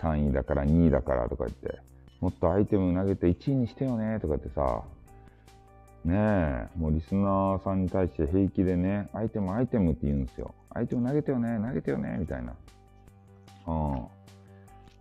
[0.00, 1.80] 3位だから2位だからとか言って、
[2.20, 4.82] もっとアイテム投げて1位にしてよねとかってさ、
[6.04, 10.54] ねえ、もうリスナーさんに対して平気でね、アイテム、アイテムって言うんですよ。
[10.70, 12.54] アイテム投げてよね、投げてよね、みたいな。
[13.66, 14.06] うん。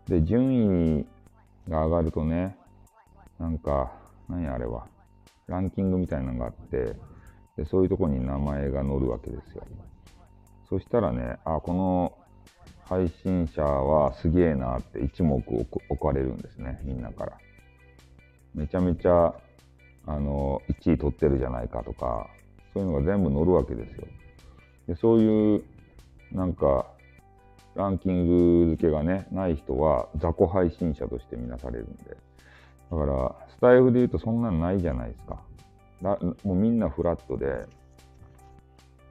[0.08, 1.06] で、順位
[1.70, 2.56] が上がるとね、
[3.40, 3.92] なんか、
[4.30, 4.86] 何あれは、
[5.52, 6.96] ランキングみたいなのがあって、
[7.58, 9.64] でそういうとこに名前が載るわけですよ。
[10.70, 12.18] そしたらね、あ、この
[12.86, 17.38] 配信者はすげえなって一目置かれるんですね、みんなから。
[18.56, 19.34] めちゃめちゃ
[20.06, 22.28] あの、1位取ってるじゃないかとか、
[22.74, 24.08] そういうのが全部載るわけですよ。
[24.88, 25.64] でそういう、
[26.32, 26.88] なんか、
[27.76, 32.18] ランキング付けがね、ない人は雑魚配信者として見なされるんで。
[32.92, 35.42] だから、スタイフで言うとそんなのないじゃないですか。
[36.02, 37.66] だもうみんなフラットで、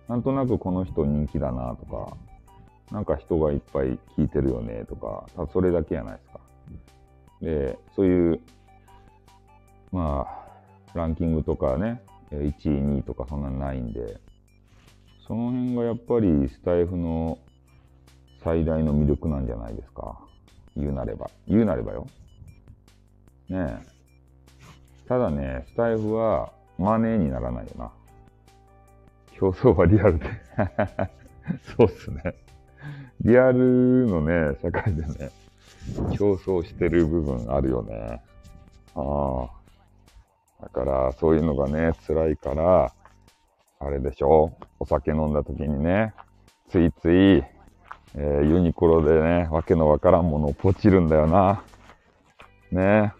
[0.09, 2.16] なんとなくこの人人気だなとか、
[2.93, 6.40] なんか人がいっぱい聞いてるよねとか、それだけじゃないですか。
[7.40, 8.40] で、そういう、
[9.93, 14.21] まあ、ランキングとかね、1位、2位とかそんなのないんで、
[15.27, 17.38] その辺がやっぱりスタイフの
[18.43, 20.19] 最大の魅力なんじゃないですか。
[20.77, 21.31] 言うなれば。
[21.47, 22.07] 言うなればよ。
[23.51, 25.09] ねえ。
[25.09, 27.91] ただね、スタイフはマネーにならないよな。
[29.33, 30.27] 競争はリアルで
[31.77, 32.35] そうっすね。
[33.23, 35.31] リアルのね、社会でね、
[36.17, 38.23] 競争してる部分あるよね。
[38.95, 39.49] あ
[40.63, 40.63] あ。
[40.63, 42.93] だから、そういうのがね、辛いから、
[43.81, 46.15] あれでしょお酒飲んだ時にね、
[46.69, 47.43] ついつい、
[48.15, 51.65] えー、ユニクロでね、わけのわからんものをポチるんだよな。
[52.71, 53.13] ね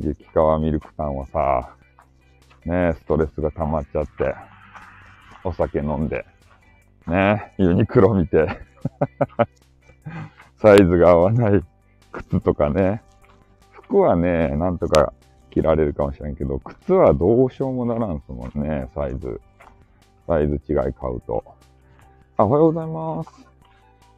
[0.00, 1.76] 激川ミルクさんはさ、
[2.64, 4.34] ねストレスが溜まっちゃって、
[5.44, 6.24] お酒飲んで、
[7.06, 8.48] ねユニクロ見て、
[10.56, 11.62] サイズが合わない
[12.12, 13.02] 靴とかね、
[13.70, 15.12] 服はね、なんとか
[15.50, 19.40] 着られるかもしれんけど、靴はどうしようもならんすもんね、サイズ。
[20.26, 21.44] サイズ違い買うと。
[22.36, 23.30] あ、おはようございます。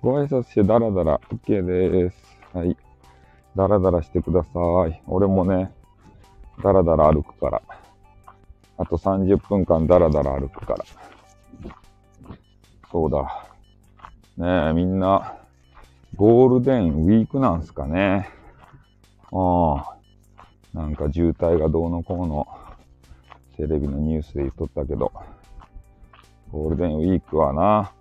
[0.02, 2.38] ご挨拶してダラダラ OK です。
[2.52, 2.76] はい。
[3.56, 4.48] ダラダラしてくださ
[4.88, 5.02] い。
[5.06, 5.72] 俺もね、
[6.62, 7.62] ダラダラ歩くから。
[8.78, 10.84] あと30分間ダラダラ歩くから。
[12.90, 13.46] そうだ。
[14.36, 15.34] ねえ、みんな、
[16.16, 18.28] ゴールデンウィークなんすかね。
[19.32, 19.96] ああ。
[20.72, 22.48] なんか渋滞がどうのこうの、
[23.56, 25.12] テレビのニュースで言っとったけど、
[26.50, 27.92] ゴールデンウィークはな、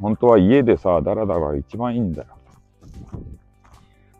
[0.00, 2.28] 本当は家でさ、ダラダラが一番いいんだよ。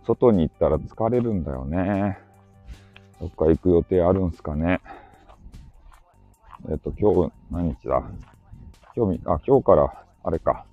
[0.05, 2.19] 外に行ったら疲れるんだよね。
[3.21, 4.81] どっか行く予定あるんすかね。
[6.71, 8.03] えっと、今日、何日だ？
[8.97, 10.65] 今日、あ、今日から、あれか。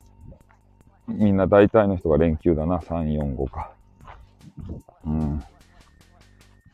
[1.07, 2.77] みんな大体の人が連休だな。
[2.79, 3.71] 3、4、5か。
[5.05, 5.43] うん。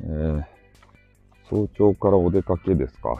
[0.01, 0.43] えー、
[1.49, 3.17] 早朝からお出かけですか？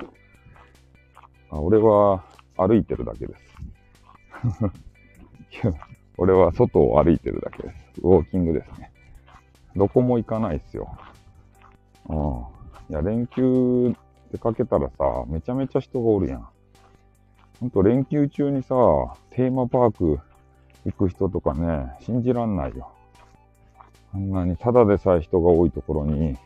[1.52, 2.24] あ俺は
[2.58, 3.42] 歩いてるだけです。
[6.18, 8.02] 俺は外を歩いてるだけです。
[8.02, 8.92] ウォーキングですね。
[9.76, 10.98] どこも行かないっすよ。
[12.08, 12.94] うん。
[12.94, 13.96] いや、連休
[14.32, 16.48] 出かけたらさ、めちゃめちゃ人がおるやん。
[17.60, 18.76] ほんと連休中にさ、
[19.32, 20.20] テーマパーク
[20.86, 22.92] 行く人とかね、信じらんないよ。
[24.14, 26.38] あんなにただでさえ人が多いところに、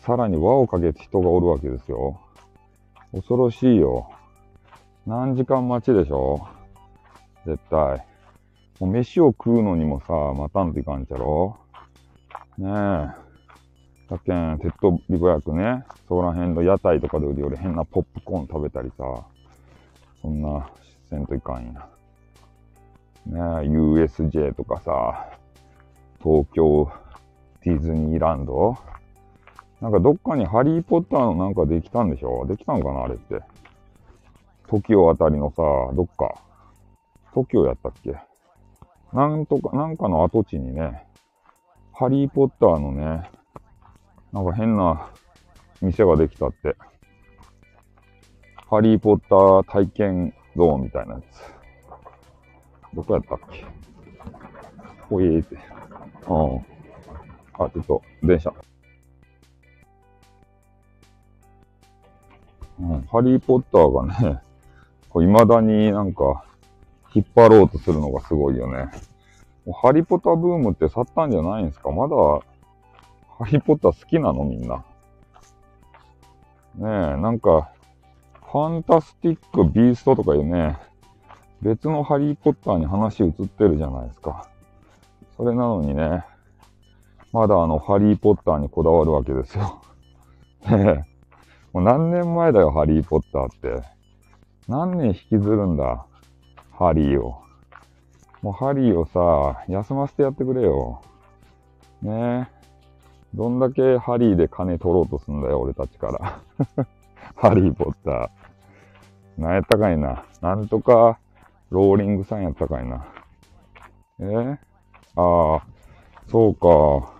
[0.00, 2.20] さらに輪をかけて人がおるわけですよ。
[3.12, 4.10] 恐ろしいよ。
[5.06, 6.46] 何時間待ちでしょ？
[7.44, 8.06] 絶対。
[8.78, 11.56] もう飯を食うのにもさ、待たんといかんちゃろ？
[12.58, 13.26] ねえ。
[14.08, 19.04] だけん、手っ取り早くね、そこら辺の屋台とかで売るより変なポップコーン食べたりさ、
[20.22, 20.70] そんな
[21.10, 21.88] せんといかんや。
[23.26, 23.36] ねえ、
[23.68, 25.28] USJ とかさ、
[26.22, 26.90] 東京
[27.62, 28.76] ディズニーランド
[29.80, 33.40] なんかどっかにハリーポッターのなんかできたんでしょできたんかなあれって。
[34.68, 35.62] TOKIO あたりのさ、
[35.94, 36.40] どっか。
[37.34, 38.16] TOKIO やったっけ？
[39.12, 41.05] なんとか、なんかの跡地にね、
[41.98, 43.30] ハリーポッターのね、
[44.30, 45.08] なんか変な
[45.80, 46.76] 店ができたって。
[48.68, 51.40] ハリーポッター体験ゾーンみたいなやつ。
[52.94, 53.64] どこやったっけ？
[55.08, 55.54] ほいーって。
[55.54, 55.60] うん。
[57.64, 58.52] あ、ちょっと、電車。
[62.78, 64.42] うん、ハリーポッターがね、
[65.08, 66.44] こう未だになんか、
[67.14, 68.90] 引っ張ろうとするのがすごいよね。
[69.72, 71.90] ハリポタブームって去ったんじゃないんですか？
[71.90, 74.76] まだ、ハリポタ好きなのみんな。
[74.76, 74.84] ね
[76.82, 76.86] え、
[77.16, 77.70] なんか、
[78.44, 80.76] ファンタスティック・ビーストとかいうね、
[81.62, 84.48] 別のハリー・ポッターに話移ってるじゃないですか。
[85.36, 86.24] それなのにね、
[87.32, 89.80] まだあの、ハリー・ポッターにこだわるわけですよ。
[90.70, 91.06] ね
[91.72, 93.86] もう何年前だよ、ハリー・ポッターって。
[94.68, 96.06] 何年引きずるんだ、
[96.72, 97.42] ハリーを。
[98.46, 101.02] もうハリーをさ、休ませてやってくれよ。
[102.00, 102.66] ねえ。
[103.34, 106.86] どんだけハリーで金取ろうとすんだよ、俺たちから。
[107.34, 109.42] ハリー・ポッター。
[109.42, 110.24] なんやったかいな。
[110.42, 111.18] なんとか、
[111.70, 113.04] ローリングさんやったかいな。
[114.20, 114.58] え？
[115.16, 115.62] ああ、
[116.28, 117.12] そうか。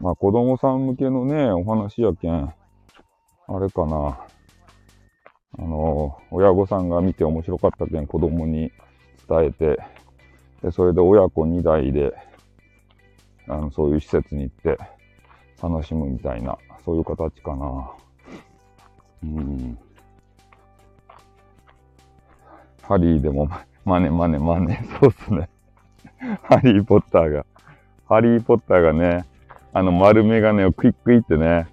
[0.00, 2.54] まあ子供さん向けのね、お話やけん。
[3.46, 4.18] あれかな。
[5.58, 8.72] あの、親御さんが見て面白かったけん子供に
[9.32, 9.82] 伝えて、
[10.62, 12.12] で、それで親子2代で
[13.48, 14.78] あの、そういう施設に行って
[15.62, 17.90] 楽しむみたいな、そういう形かな。
[19.24, 19.78] うん。
[22.82, 23.48] ハリーでも、
[23.84, 25.48] マネマネマネ、そうっすね。
[26.44, 27.46] ハリーポッターが、
[28.08, 29.24] ハリーポッターがね、
[29.72, 31.66] あの丸メガネをクイックイってね、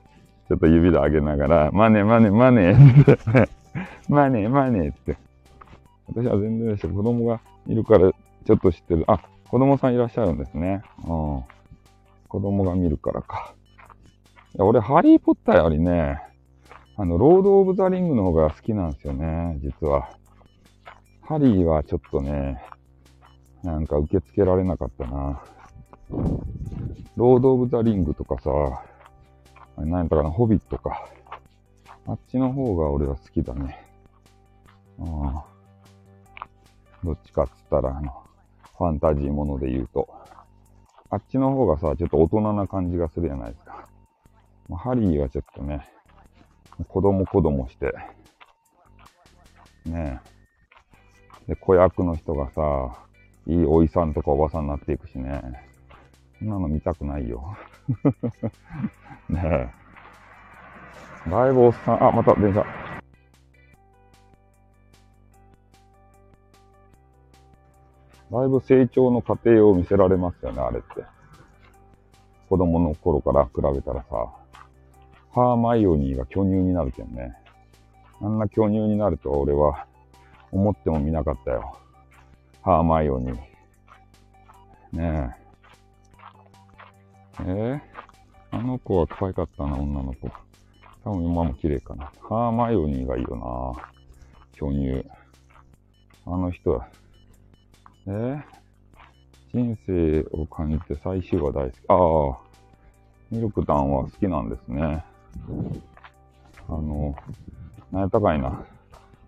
[0.48, 3.18] ちょっと指で上げながら、マネマネマネって、
[4.08, 5.18] マネマネって。
[6.10, 6.90] 私は全然でしょ。
[6.90, 8.12] 子供がいるから
[8.46, 9.04] ちょっと知ってる。
[9.08, 10.82] あ、子供さんいらっしゃるんですね。
[11.04, 11.44] うん。
[12.28, 13.56] 子供が見るからか。
[14.56, 16.20] いや俺、ハリーポッターよりね、
[16.98, 20.10] あの、ロード・オブ・ザ・リングの方が好きなんですよね、実は。
[21.22, 22.62] ハリーはちょっとね、
[23.64, 25.42] なんか受け付けられなかったな。
[27.16, 28.52] ロード・オブ・ザ・リングとかさ、
[29.78, 31.08] 何やったかな、ホビットか。
[32.08, 33.86] あっちの方が俺は好きだね。
[34.98, 35.49] うん。
[37.04, 38.12] どっちかっつったら、あの、
[38.78, 40.08] ファンタジーもので言うと。
[41.10, 43.88] あっちの方がさ、ちょっと大人な感じがするじゃないですか。
[44.76, 45.88] ハリーはちょっとね、
[46.88, 47.94] 子供子供して、
[49.86, 50.22] ね
[51.48, 51.50] え。
[51.50, 52.62] で、子役の人がさ、
[53.48, 55.42] いいおいさんとかおばさんになっていくしね。
[56.38, 57.58] そんなの見たくないよ。
[59.28, 59.70] ね
[61.26, 61.30] え。
[61.30, 62.64] だいぶおっさん、あ、また電車。
[68.32, 71.04] だいぶ成長の過程を見せられますよね、あれって。
[72.50, 74.32] 子供の頃から比べたらさ、
[75.32, 77.36] ハーマイオニーが巨乳になるけんね。
[78.22, 79.86] あんな巨乳になると俺は
[80.52, 81.78] 思ってもみなかったよ。
[82.62, 83.34] ハーマイオニー。
[84.92, 85.40] ねえ。
[87.42, 87.82] えー、
[88.52, 90.30] あの子は可愛かったな、女の子。
[91.04, 92.12] 多分今も綺麗かな。
[92.22, 93.36] ハーマイオニーがいいよ
[93.76, 93.90] な。
[94.52, 95.06] 巨乳。
[96.26, 96.88] あの人は、
[98.08, 98.42] え
[99.54, 101.76] 人生を感じて最終話大好き。
[101.88, 101.96] あ
[102.36, 102.50] あ、
[103.32, 105.04] ミルクタンは好きなんですね。
[106.68, 107.16] あの、
[107.92, 108.66] なんやったかいな。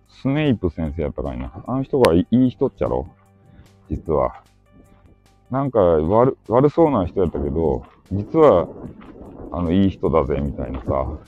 [0.09, 1.51] スネイプ先生やったかいな。
[1.65, 3.07] あの人がいい人っちゃろ
[3.89, 4.43] 実は。
[5.49, 8.67] なんか悪、悪そうな人やったけど、実は、
[9.51, 11.19] あの、いい人だぜ、みたいなさ。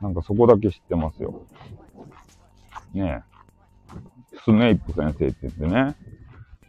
[0.00, 1.46] なんかそこだけ知ってますよ。
[2.92, 4.38] ねえ。
[4.44, 5.96] スネイプ先生って言ってね。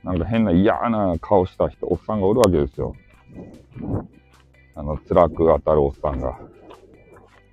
[0.06, 2.96] なんか変な嫌な顔した人、おっさんがおるわけですよ。
[4.76, 6.40] あの、辛く当たるおっさんが。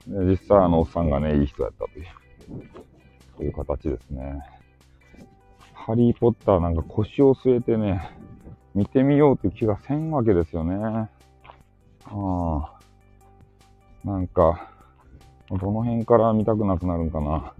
[0.06, 2.06] で実際あのおっさんがね、いい人やったという、
[3.38, 4.38] そういう形ですね。
[5.72, 8.10] ハリーポッターなんか腰を据えてね、
[8.74, 10.76] 見てみようという気がせんわけですよね。
[10.84, 11.08] あ
[12.04, 12.78] あ。
[14.04, 14.68] なんか、
[15.48, 17.54] どの辺から見たくなくなるんかな。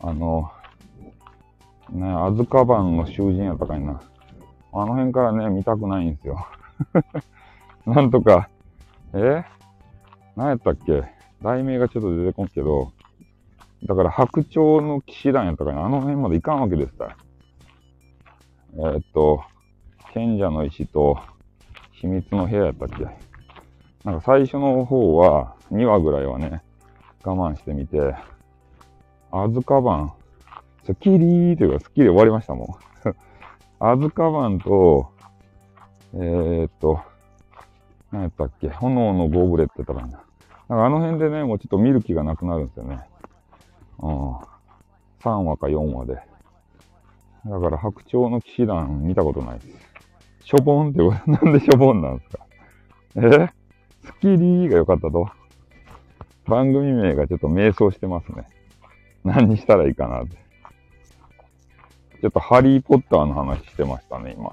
[0.00, 0.50] あの、
[1.92, 4.00] ね、アズカバンの囚人やったかいな。
[4.72, 6.46] あの辺からね、見たくないんですよ。
[7.86, 8.48] なんとか、
[9.12, 9.44] え？
[10.34, 11.04] 何やったっけ？
[11.42, 12.92] 題名がちょっと出てこんけど、
[13.84, 15.84] だから白鳥の騎士団やったかいな。
[15.84, 17.16] あの辺まで行かんわけですから。
[18.74, 19.42] えー、っと、
[20.14, 21.18] 賢者の石と
[21.90, 23.04] 秘密の部屋やったっけ？
[24.04, 26.62] なんか最初の方は、2話ぐらいはね、
[27.22, 28.14] 我慢してみて、
[29.30, 30.12] アズカバン、
[30.84, 32.68] スッキリーというか、スッキリ終わりましたもん。
[33.84, 35.10] アズカバンと、
[36.14, 37.00] えー、っと、
[38.10, 38.68] 何やったっけ？
[38.68, 40.06] 炎のゴブレって言ったかな。
[40.08, 43.00] なんかあの辺でね、もうちょっと見る気がなくなるんですよね。
[44.00, 44.34] うん。
[45.20, 46.14] 3話か4話で。
[47.46, 49.68] だから白鳥の騎士団見たことないです。
[50.44, 50.98] しょぼんって、
[51.30, 52.46] なんでしょぼんなんですか？
[53.16, 53.20] え？
[54.04, 55.28] スッキリーが良かったと。
[56.46, 58.46] 番組名がちょっと迷走してますね。
[59.24, 60.36] 何にしたらいいかなって。
[62.22, 64.50] ちょっとハリーポッターの話してましたね、今。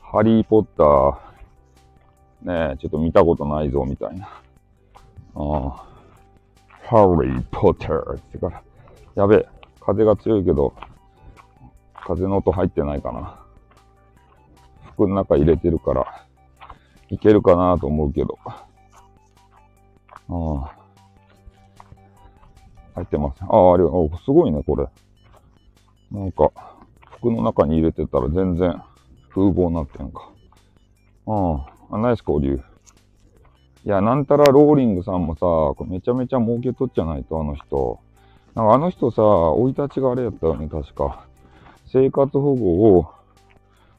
[0.00, 4.26] ハリーポッター、ねえ、ちょっと見たことないぞ、みたいな。
[4.26, 4.30] あ
[5.34, 5.88] あ。
[6.86, 8.62] ハリー・ポッターってから、
[9.14, 10.72] やべえ、風が強いけど、
[11.92, 13.38] 風の音入ってないかな。
[14.94, 16.24] 服の中入れてるから、
[17.10, 18.38] いけるかなと思うけど。
[18.46, 18.54] あ
[20.30, 20.74] あ。
[22.94, 23.42] 入ってます。
[23.42, 24.88] ああ、あれ、おすごいね、これ。
[26.10, 26.50] なんか、
[27.18, 28.80] 服の中に入れてたら全然
[29.30, 30.30] 風貌になってんか。
[31.26, 32.60] ああ、ナイス交流。
[33.84, 38.00] いや、なんたらローリングさんもさ、めちゃめちゃ儲けとっちゃないと、あの人。
[38.54, 41.26] なんかあの人さ、生い立ちがあれやったよね、確か。
[41.86, 43.06] 生活保護を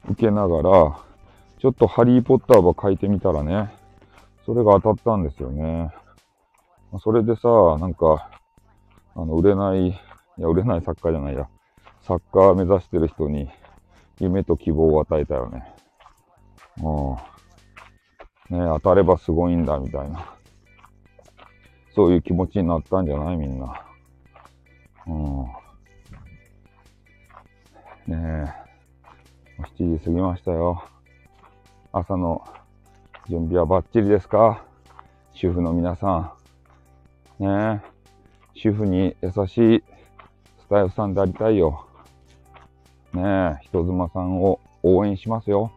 [0.10, 1.00] 受けながら、
[1.60, 3.72] ちょっとハリーポッターば書いてみたらね、
[4.46, 5.94] それが当たったんですよね。
[7.04, 7.50] それでさ、
[7.80, 8.30] なんか、
[9.16, 9.94] あの、売れない、い
[10.38, 11.48] や、売れない作家じゃないや、
[12.10, 13.52] 作家目指してる人に
[14.20, 15.64] 夢と希望を与えたよね。
[16.82, 17.12] う
[18.52, 18.58] ん。
[18.58, 20.34] ね当たればすごいんだ、みたいな。
[21.94, 23.86] そういう気持ちになったんじゃないみんな。
[25.06, 25.44] うん。
[28.08, 28.54] ねえ。
[29.78, 30.84] 7時過ぎましたよ。
[31.92, 32.44] 朝の
[33.30, 34.66] 準備はバッチリですか？
[35.34, 36.34] 主婦の皆さ
[37.40, 37.44] ん。
[37.44, 37.90] ねえ。
[38.56, 39.84] 主婦に優しい
[40.62, 41.86] スタイフさんでありたいよ。
[43.14, 45.72] ねえ、人妻さんを応援しますよ。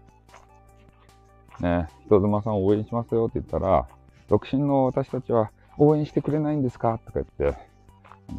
[1.61, 3.87] ねえ、人妻さんを応援しますよって言ったら、
[4.29, 7.59] 独身の私たちは応援してくれないんですかとか言って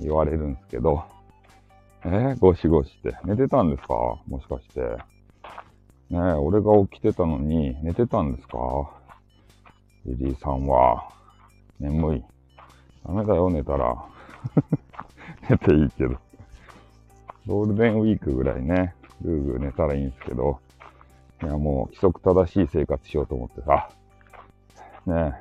[0.02, 1.04] 言われるんですけど、
[2.06, 3.18] えー、ゴシゴシって。
[3.24, 3.94] 寝てたんですか？
[4.28, 4.82] もしかして。
[6.10, 8.58] ねえ、俺が起きてたのに寝てたんですか？
[10.06, 11.10] リリーさんは。
[11.80, 12.24] 眠い。
[13.06, 13.96] ダメだよ、寝たら。
[15.50, 16.18] 寝ていいけど。
[17.46, 20.60] ゴールデンウィークぐらいね、ぐーぐー寝たらいいんですけど、
[21.42, 23.90] いやもう規則正しい生活しようと思ってさ、
[25.06, 25.34] ね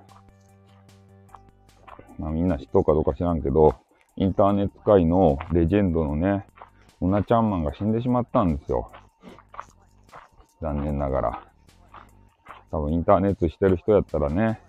[2.18, 3.76] まあみんな知っとうかどうか知らんけど、
[4.16, 6.46] インターネット界のレジェンドのね、
[7.00, 8.90] うなちゃんマンが死んでしまったんですよ。
[10.60, 11.42] 残念ながら。
[12.70, 14.60] 多分インターネットしてる人やったらね、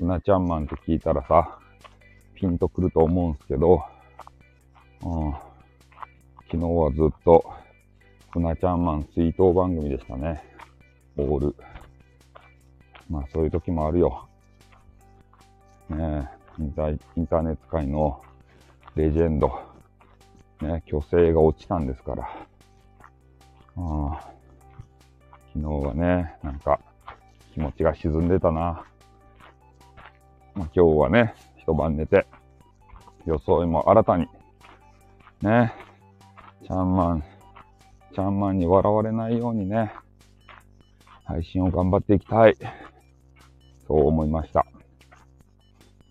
[0.00, 1.58] うなちゃんマンって聞いたらさ、
[2.34, 3.82] ピンとくると思うんすけど、
[5.04, 5.34] うん、
[6.48, 7.44] 昨日はずっと、
[8.36, 10.44] うなちゃんマン追悼番組でしたね。
[11.16, 11.56] オール。
[13.10, 14.28] まあそういう時もあるよ。
[15.88, 16.28] ね
[16.58, 18.22] え、インターインターネット界の
[18.94, 19.60] レジェンド。
[20.60, 22.24] ね、虚勢が落ちたんですから。
[23.78, 24.20] あ
[25.52, 26.78] 昨日はね、なんか
[27.54, 28.84] 気持ちが沈んでたな。
[30.54, 32.24] まあ、今日はね、一晩寝て、
[33.26, 34.28] 装いも新たに、
[35.42, 35.74] ね、
[36.66, 37.22] ちゃんまん、
[38.12, 39.92] ちゃんまんに笑われないようにね、
[41.24, 42.56] 配信を頑張っていきたい。
[43.86, 44.66] そう思いました。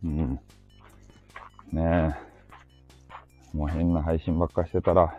[0.02, 0.40] うん。
[1.74, 2.16] ね
[3.54, 3.58] え。
[3.58, 5.14] もう変な配信ばっかしてたら、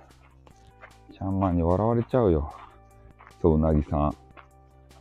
[1.13, 2.55] ちゃんまんに笑われちゃうよ。
[3.43, 4.17] そう、うなぎさん。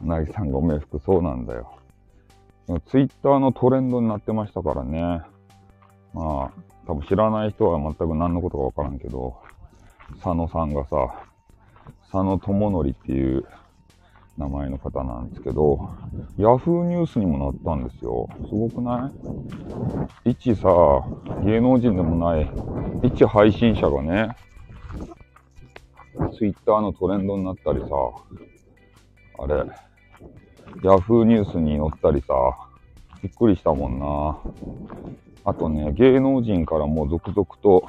[0.04, 1.78] うなぎさんご冥福、そうなんだよ。
[2.88, 5.22] ツイッターのトレンドになってましたからね。
[6.14, 6.52] まあ、
[6.88, 9.38] 多分知らない人は全く何のことかわからんけど、
[10.14, 11.24] 佐野さんがさ、
[12.12, 13.46] 佐野智則っていう
[14.38, 15.90] 名前の方なんですけど、
[16.38, 18.28] ヤフーニュースにもなったんですよ。
[18.48, 19.12] すごくな
[20.24, 20.32] い？
[20.32, 20.68] 一さ、
[21.44, 22.52] 芸能人でもない、
[23.04, 24.36] 一配信者がね、
[26.38, 27.88] ツイッターのトレンドになったりさ、
[29.40, 29.56] あれ、
[30.84, 32.34] ヤフーニュースに載ったりさ、
[33.22, 34.38] びっくりしたもんな。
[35.46, 37.88] あとね、芸能人からも続々と、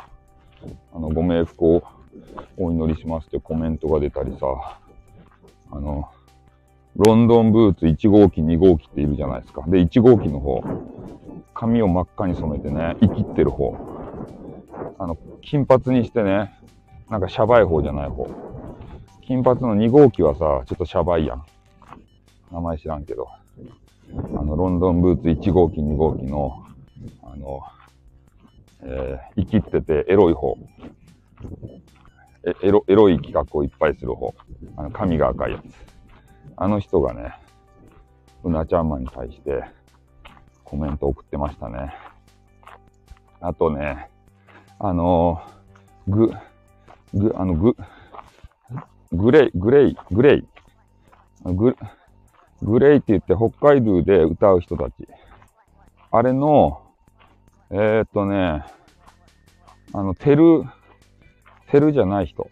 [0.94, 1.82] あの、ご冥福を
[2.56, 4.78] お祈りしますってコメントが出たりさ、
[5.70, 6.08] あの、
[6.96, 9.62] ロンドンブーツ1号機、2号機っているじゃないですか。
[9.66, 10.62] で、1号機の方、
[11.54, 13.76] 髪を真っ赤に染めてね、生きってる方。
[14.98, 16.54] あの、金髪にしてね、
[17.10, 18.28] なんかシャバい方じゃない方。
[19.22, 21.44] 金髪の2号機はさ、ちょっとシャバいやん。
[22.50, 23.28] 名前知らんけど。
[24.14, 26.64] あの、ロンドンブーツ1号機、2号機の、
[27.22, 27.60] あの、
[28.82, 30.56] えー、生きっててエロい方。
[32.62, 34.32] エロ、エロい企画をいっぱいする方。
[34.76, 35.62] あの、髪が赤いやつ。
[36.56, 37.34] あの人がね、
[38.44, 39.64] うなちゃんマンに対して
[40.64, 41.92] コメント送ってましたね。
[43.40, 44.08] あとね、
[44.78, 46.32] あのー、ぐ、
[47.14, 47.76] ぐ、あの、ぐ、
[49.12, 50.44] グレイ、グレイ、グレイ、
[51.44, 51.76] グ、
[52.62, 54.94] グレイって言って北海道で歌う人たち。
[56.10, 56.82] あれの、
[57.70, 58.64] えー、っとね、
[59.92, 60.64] あの、テル、
[61.76, 62.48] テルじゃない人。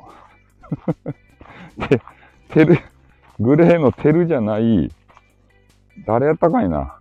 [2.52, 2.78] テル、
[3.40, 4.92] グレーのテルじゃない、
[6.06, 6.98] 誰やったかいな。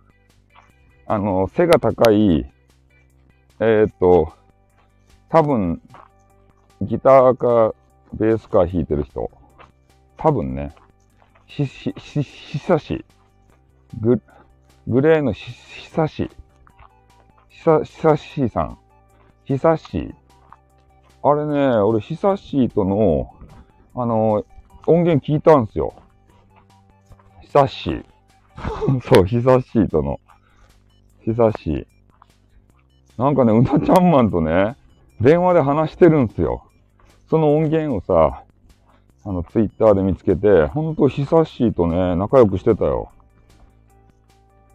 [1.06, 2.50] あの、背が高い、
[3.60, 4.32] えー、っと、
[5.28, 5.82] 多分、
[6.80, 7.74] ギターか
[8.14, 9.30] ベースか弾いてる人、
[10.16, 10.74] 多分ね、
[11.44, 13.04] ひ、ひ、ひ、ひさし、
[14.00, 14.22] グ、
[14.88, 16.30] グレーのひ、ひさし、
[17.50, 18.78] ひさ、ひさしさん、
[19.44, 20.14] ひさし、
[21.26, 23.34] あれね、俺、ひさしとの、
[23.94, 24.44] あの、
[24.86, 25.94] 音源聞いたんすよ。
[27.40, 28.04] ひさし。
[29.02, 30.20] そう、ひさしとの、
[31.22, 31.86] ひさし。
[33.16, 34.76] なんかね、うなちゃんマンとね、
[35.18, 36.64] 電話で話してるんすよ。
[37.30, 38.42] その音源をさ、
[39.24, 43.08] あの、ツイッターで見つけて、ほんと、ひさしーとね、仲良くしてたよ。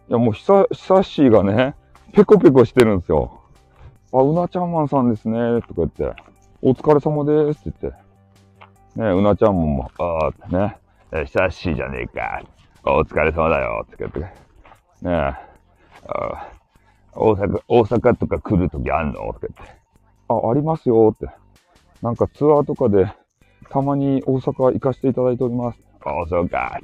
[0.08, 1.76] いや、もうひさ、ひさしーがね、
[2.12, 3.40] ペコペコしてるんですよ。
[4.12, 6.12] あ、うなちゃんマンさんですね、とか言って、
[6.62, 9.00] お疲れ様ですって言って。
[9.00, 10.76] ねうなちゃんも、あーってね、
[11.12, 12.42] え、ひさしーじゃねえか。
[12.84, 14.20] お疲れ様だよ、って言って。
[14.20, 14.26] ね
[15.06, 15.10] え、
[16.08, 16.48] あ
[17.14, 19.30] 大阪、大阪とか来るときあんの？
[19.30, 19.74] って言って。
[20.28, 21.28] あ、ありますよって。
[22.02, 23.10] なんかツアーとかで、
[23.70, 25.78] たまに大阪行かせていただいております。
[26.04, 26.78] ああ、そうか。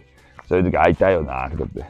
[0.48, 1.84] そういう時会いたいよな、ってって。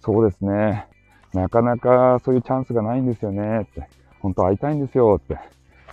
[0.00, 0.86] そうですね。
[1.32, 3.88] なかなかそういうチャンスがないんですよね、って。
[4.20, 5.34] 本当会いたいんですよ、って。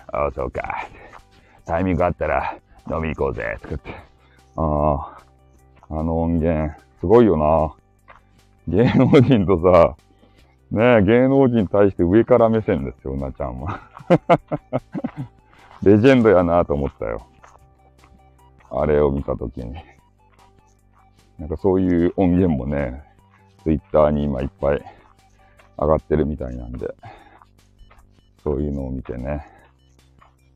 [0.07, 0.88] ああ、そうか。
[1.68, 2.57] タイミングあったら
[2.89, 3.91] 飲み行こうぜ、ってって。
[4.55, 5.18] ああ、
[5.89, 7.76] あの音源、すごいよな。
[8.68, 9.95] 芸能人とさ、
[10.72, 13.82] ねえ、芸能人に対して上から目線ですよ、うなちゃんは。
[15.84, 17.22] レジェンドやなと思ったよ。
[18.72, 19.76] あれを見たときに。
[21.38, 23.03] なんかそういう音源もね、
[23.63, 24.84] ツイッターに今いっぱい
[25.78, 26.93] 上がってるみたいなんで、
[28.43, 29.45] そういうのを見てね。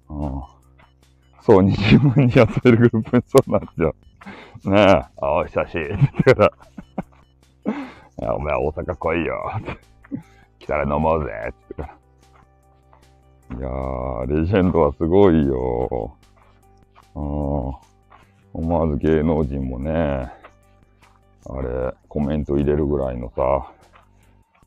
[0.09, 0.41] うん、
[1.41, 3.95] そう、自分に痩せるグループにそうなっちゃう。
[4.69, 4.85] ねえ、
[5.21, 6.51] あお久しいって言ってか
[8.17, 9.51] らお前大阪来いよ。
[10.59, 11.97] 来たら飲もうぜって言ってか
[13.49, 13.57] ら。
[13.57, 16.15] いやー、レジェンドはすごいよ。
[17.15, 17.21] うん。
[18.53, 19.91] 思わず芸能人もね、
[21.49, 23.71] あれ、コメント入れるぐらいのさ、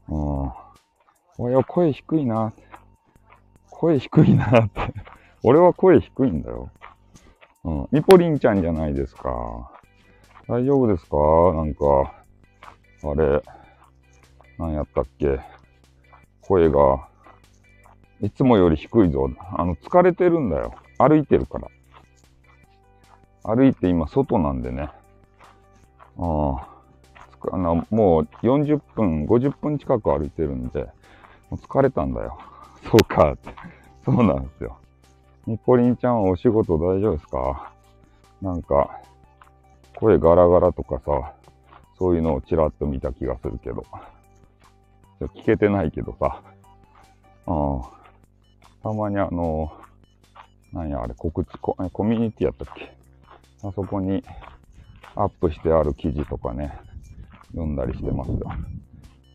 [0.09, 0.53] うん。
[1.39, 2.53] おや、声低いな。
[3.70, 5.14] 声低いなって。
[5.47, 6.71] 俺は声低いんだよ。
[7.65, 7.89] うん。
[7.93, 9.71] みぽりんちゃんじゃないですか。
[10.49, 11.17] 大丈夫ですか？
[11.55, 12.15] なんか、
[13.03, 13.43] あれ、
[14.59, 15.39] 何やったっけ？
[16.41, 17.09] 声が
[18.23, 19.29] いつもより低いぞ。
[19.53, 20.75] あの、疲れてるんだよ。
[20.99, 21.69] 歩いてるから。
[23.43, 24.89] 歩いて今外なんでね。
[26.19, 26.69] ああ
[27.53, 30.89] あの、もう40分、50分近く歩いてるんで、も
[31.53, 32.39] う疲れたんだよ。
[32.91, 33.51] そうかって。
[34.07, 34.79] そうなんですよ。
[35.47, 37.71] ニコリンちゃんはお仕事大丈夫ですか？
[38.41, 39.01] なんか、
[39.97, 41.35] 声ガラガラとかさ、
[41.99, 43.85] そういうのをちらっと見た気がするけど。
[45.21, 46.41] 聞けてないけどさ。
[47.47, 47.81] ああ。
[48.83, 49.71] たまにあの、
[50.73, 52.97] なんやあれ、告知コ、コミュニティやったっけ？
[53.63, 54.25] あそこに
[55.15, 56.73] アップしてある記事とかね、
[57.53, 58.41] 読んだりしてますよ。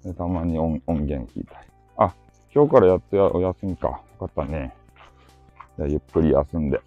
[0.04, 1.68] でたまに音音源聞いたり。
[1.98, 2.14] あ、
[2.54, 3.88] 今日からやってお休みか。
[3.88, 4.76] よかったね。
[5.88, 6.82] ゆっくり休んで。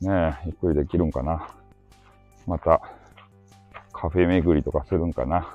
[0.00, 1.48] ねえ、ゆっくりできるんかな。
[2.46, 2.80] また、
[3.92, 5.54] カフェ巡りとかするんかな。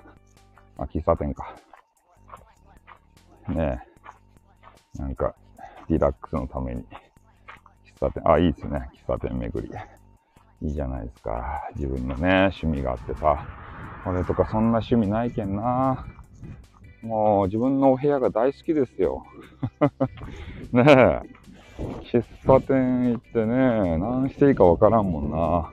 [0.77, 1.55] あ、喫茶店か。
[3.49, 3.81] ね
[4.97, 5.01] え。
[5.01, 5.35] なんか、
[5.89, 8.89] リラックスのために、喫茶店、あ、いいですね。
[9.05, 9.73] 喫茶店巡り。
[10.61, 11.69] いいじゃないですか。
[11.75, 13.45] 自分のね、趣味があってさ。
[14.05, 16.05] 俺とかそんな趣味ないけんな。
[17.01, 19.25] もう自分のお部屋が大好きですよ。
[20.71, 21.36] ねえ。
[21.77, 25.71] 喫茶店行ってね、何していいかわからんもんな。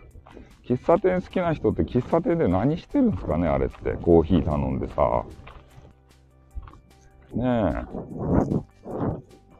[0.67, 3.93] 喫茶店好きな人って喫茶店で何してるんですかねあれって。
[4.03, 5.25] コーヒー頼んでさ。
[7.35, 7.85] ねえ。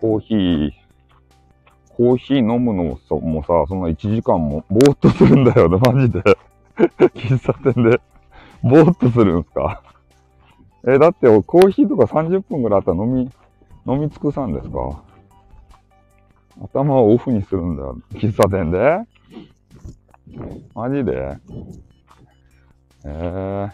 [0.01, 0.71] コーヒー、
[1.97, 6.21] コーヒー飲むのもさ、もさそんな1時間もぼーっとするんだよね、マジで。
[6.77, 8.01] 喫茶店で、
[8.63, 9.83] ぼーっとするんすか
[10.87, 13.31] え、だってコーヒーとか30分ぐらいあったら飲み、
[13.87, 15.03] 飲み尽くさんですか？
[16.61, 17.99] 頭をオフにするんだよ。
[18.13, 19.01] 喫茶店で。
[20.75, 21.37] マジで。
[23.05, 23.71] えー、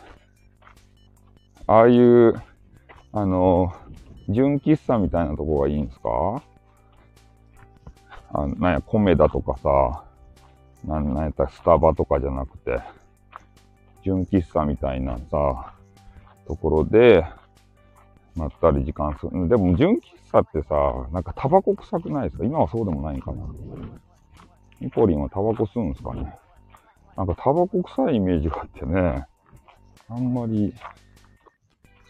[1.67, 2.43] ああいう、
[3.13, 3.73] あの、
[4.29, 6.43] 純喫茶みたいなとこがいいんですか？
[8.33, 10.05] あなんや、米だとかさ、
[10.85, 12.81] なん、なんやったらスタバとかじゃなくて、
[14.03, 15.75] 純喫茶みたいなさ、
[16.47, 17.25] ところで、
[18.37, 19.49] まったり時間する。
[19.49, 20.01] でも、純喫
[20.33, 22.45] 茶ってさ、なんかタバコ臭くないですか？
[22.45, 23.45] 今はそうでもないんかな。
[24.81, 26.35] ニコリンはタバコ吸うんですかね？
[27.17, 29.27] なんかタバコ臭いイメージがあってね、
[30.09, 30.73] あんまり、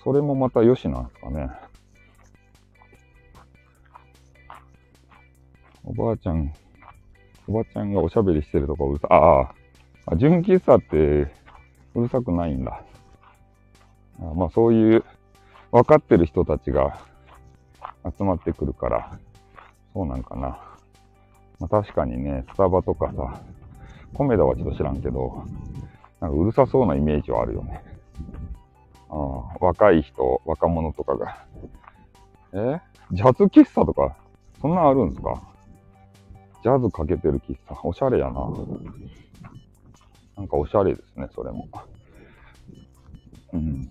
[0.04, 1.50] それもまた良しなんですかね。
[5.82, 6.52] おばあちゃん、
[7.48, 9.54] おばちゃんがおしゃべりしてるとこうるさ、ああ、
[10.06, 10.96] あ、純喫茶って
[11.94, 12.82] うるさくないんだ。
[14.20, 15.04] あまあそういう
[15.72, 16.98] 分かってる人たちが
[18.18, 19.18] 集まってくるから、
[19.94, 20.58] そうなんかな。
[21.58, 23.40] まあ確かにね、スタバとかさ、
[24.14, 25.44] コメダはちょっと知らんけど、
[26.20, 27.82] なんかうるさそうなイメージはあるよね。
[29.08, 31.44] ああ若い人、若者とかが。
[32.52, 32.80] え？
[33.12, 34.16] ジャズ喫茶とか、
[34.60, 35.40] そんなんあるんですか？
[36.62, 37.78] ジャズかけてる喫茶？
[37.82, 38.48] おしゃれやな。
[40.36, 41.68] なんかおしゃれですね、それも。
[43.52, 43.90] うん。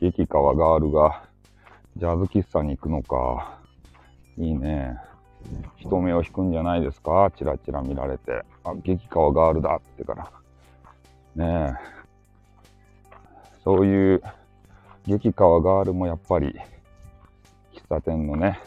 [0.00, 1.24] 激川ガールが
[1.96, 3.58] ジャズ喫茶に行くのか。
[4.38, 4.96] いいね。
[5.76, 7.30] 人目を引くんじゃないですか？
[7.36, 8.42] チラチラ見られて。
[8.64, 10.30] あ、激川ガールだってから。
[11.36, 13.20] ねえ。
[13.62, 14.22] そういう
[15.06, 16.58] 激川ガールもやっぱり
[17.74, 18.58] 喫茶店のね、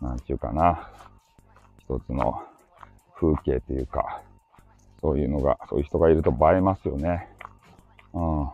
[0.00, 0.90] なんちゅうかな。
[1.78, 2.42] 一つの
[3.14, 4.20] 風景というか、
[5.00, 7.28] そういうのが、そういう人がいると映えますよね。
[8.12, 8.48] うん。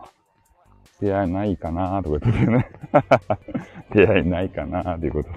[1.01, 2.69] 出会いないかなとか言ってね。
[3.93, 5.29] 出会いないかなということ。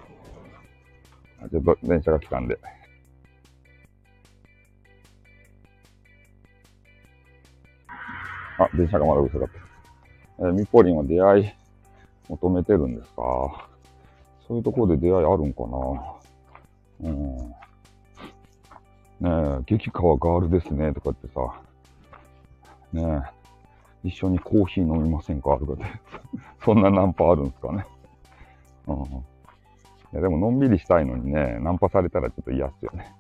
[1.49, 2.59] ちょっと電車が来たんで。
[8.59, 10.47] あ、電車がまだうるさかった。
[10.47, 11.53] えー、ミポリンは出会い
[12.29, 13.69] 求めてるんですか？
[14.47, 15.63] そういうところで出会いあるんか
[17.01, 17.09] な？
[17.11, 17.37] うん。
[19.21, 21.41] ねえ、激川ガールですね、とか言ってさ。
[22.93, 23.34] ねえ、
[24.05, 25.57] 一緒にコーヒー飲みませんか？
[25.59, 25.85] とかって。
[26.65, 27.85] そんなナンパあるんですかね？
[28.87, 28.97] うん。
[28.97, 29.07] い
[30.13, 33.13] や、でものんびりしたいのにね、ナンパされたらちょっと嫌っすよね。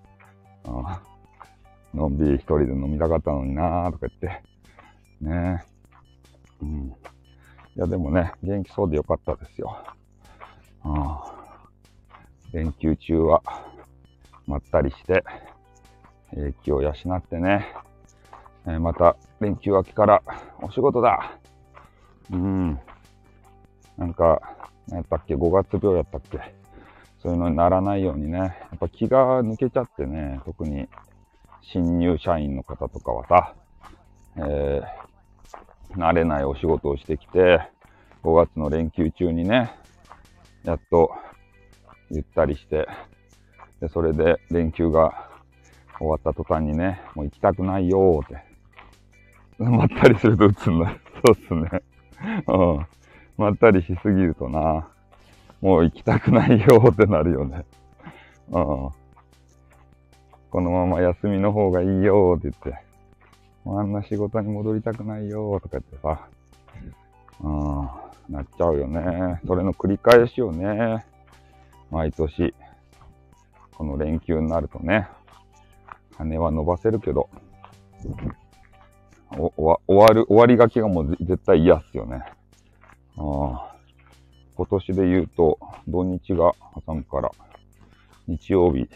[0.66, 1.99] うん。
[1.99, 4.43] のんびり一人で飲みたかったのになーとか言って。
[5.20, 5.64] ね
[6.61, 6.64] え。
[6.64, 6.87] うん。
[6.89, 6.93] い
[7.76, 9.76] や、でもね、元気そうでよかったですよ。
[10.85, 10.95] うん。
[12.53, 13.43] 連休中は、
[14.47, 15.24] まったりして、
[16.37, 17.66] え気を養ってね、
[18.67, 20.23] えー、また連休明けから
[20.62, 21.39] お仕事だ。
[22.33, 22.79] うん。
[23.97, 24.41] なんか、
[24.89, 26.39] 何やったっけ ?5 月病やったっけ？
[27.19, 30.89] そういうのにならないようにね、やっぱ気が抜けちゃってね、特に
[31.62, 33.55] 新入社員の方とかはさ、
[34.37, 37.61] えー、慣れないお仕事をしてきて、
[38.23, 39.73] 5月の連休中にね、
[40.65, 41.15] やっと
[42.11, 42.87] ゆったりして、
[43.81, 45.31] で、それで連休が
[45.99, 48.54] 終わった途端にね、もう行きたくないよーって。
[49.59, 50.97] まったりすると打つんだ。
[51.27, 51.83] そうっすね。
[52.49, 52.87] うん。
[53.37, 54.89] まったりしすぎるとな、
[55.61, 57.65] もう行きたくないよってなるよね。
[58.51, 58.91] うん。
[60.51, 62.85] このまま休みの方がいいよって言って、
[63.67, 66.29] あんな仕事に戻りたくないよとか言ってさ、
[67.41, 69.41] うん、なっちゃうよね。
[69.47, 71.05] それの繰り返しよね。
[71.91, 72.55] 毎年、
[73.75, 75.09] この連休になるとね。
[76.17, 77.29] 羽は伸ばせるけど、
[79.37, 82.22] 終わる、終わりがけがもう絶対嫌っすよね。
[83.16, 83.74] あ
[84.57, 85.59] 今年で言うと、
[85.89, 86.53] 土日が
[86.87, 87.30] 挟むから、
[88.28, 88.89] 日曜日、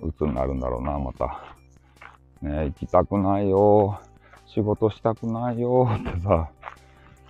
[0.00, 1.56] 鬱になるんだろうな、また。
[2.40, 4.00] ね行きたくないよ。
[4.46, 5.88] 仕事したくないよ。
[5.92, 6.50] ってさ、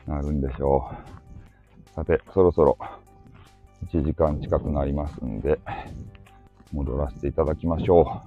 [0.07, 1.95] なるんでしょう。
[1.95, 2.79] さて、そろそろ
[3.87, 5.59] 1時間近くなりますんで、
[6.73, 8.23] 戻らせていただきましょ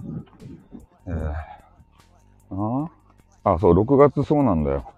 [1.05, 1.11] う。
[1.11, 2.91] えー、あ
[3.43, 4.91] あ、そう、6月そうなんだよ。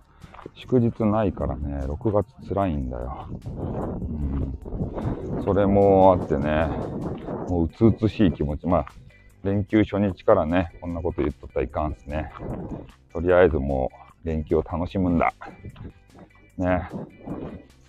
[0.56, 3.28] 祝日ないからね、6月辛いんだよ。
[3.46, 6.68] うん、それもあってね、
[7.48, 8.68] もううつうつしい気持ち。
[8.68, 8.86] まあ、
[9.44, 12.32] 連休初日からね、こんなこと言っとったらいかんすね。
[13.14, 13.92] とりあえずも
[14.24, 15.34] う連休を楽しむんだ。
[16.58, 16.90] ね。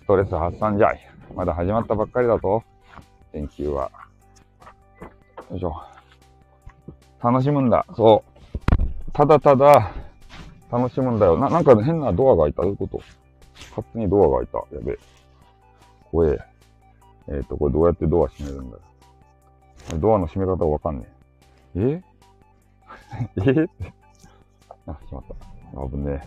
[0.01, 0.99] ストレス発散じゃい。
[1.35, 2.63] まだ始まったばっかりだぞ。
[3.33, 3.91] 連休は。
[5.51, 5.75] よいしょ。
[7.21, 7.85] 楽しむんだ。
[7.95, 8.23] そ
[8.79, 9.11] う。
[9.11, 9.91] ただただ、
[10.71, 11.37] 楽しむんだよ。
[11.37, 12.61] な、なんか変なドアが開いた？
[12.63, 13.01] どういうこと？
[13.71, 14.75] 勝手にドアが開いた。
[14.75, 14.99] やべえ。
[16.11, 16.39] 怖え。
[17.27, 18.81] えっ、ー、と、これどうやってドア閉めるんだよ。
[19.99, 21.05] ドアの閉め方わかんね
[21.75, 21.79] え。
[21.81, 22.03] え？
[23.51, 23.67] え？
[24.87, 25.89] あ、しまった。
[25.89, 26.21] 危ね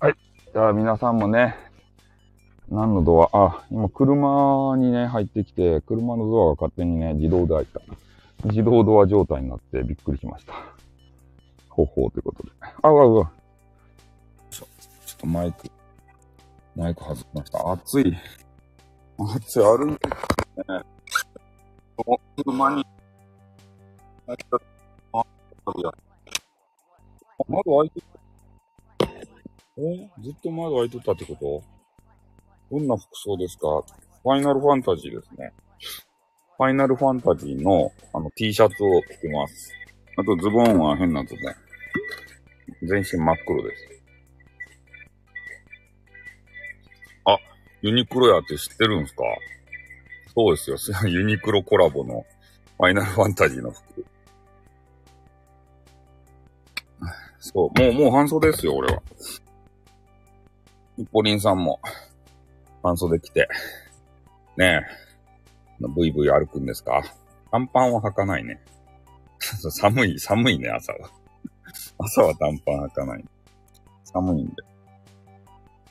[0.00, 0.04] え。
[0.04, 0.14] はい。
[0.52, 1.54] じゃあ皆さんもね、
[2.68, 3.28] 何のドア？
[3.32, 7.80] あ、今車にね、入ってきて、車のドアが勝手にね、自動で開いた。
[8.48, 10.54] 自動ドア状態になってびっくりしました。
[11.72, 12.50] ほほうということで。
[12.82, 13.32] あ、うわうわ。
[14.50, 14.66] ちょ、
[15.06, 15.70] ちょっとマイク、
[16.76, 17.72] マイク外しました。
[17.72, 18.16] 暑い。
[19.18, 20.08] 暑い、あるんです
[20.70, 20.82] ね。
[22.06, 22.86] お、車に、
[24.26, 24.36] あ、
[27.48, 28.06] 窓開いてた。
[29.78, 31.62] えずっと窓開いてたってこと？
[32.70, 33.82] どんな服装ですか？
[34.22, 35.52] ファイナルファンタジーですね。
[36.58, 39.72] ファイナルファンタジーの、あの、T シャツを着てます。
[40.16, 41.54] あと、ズボンは変なズボン。
[42.82, 43.88] 全身真っ黒です。
[47.24, 47.38] あ、
[47.82, 49.22] ユニクロやって知ってるんすか？
[50.34, 50.76] そうですよ。
[51.08, 52.24] ユニクロコラボの
[52.78, 54.04] ファイナルファンタジーの服。
[57.38, 59.02] そう、もう、もう半袖ですよ、俺は。
[60.96, 61.80] 一歩リンさんも、
[62.82, 63.48] 半袖着て、
[64.56, 64.80] ね
[65.80, 67.02] え、ブイブイ歩くんですか？
[67.50, 68.60] 短パンは履かないね。
[69.40, 71.10] 寒い、寒いね、朝は。
[72.04, 73.24] 朝は短パン履かない。
[74.04, 74.54] 寒いんで。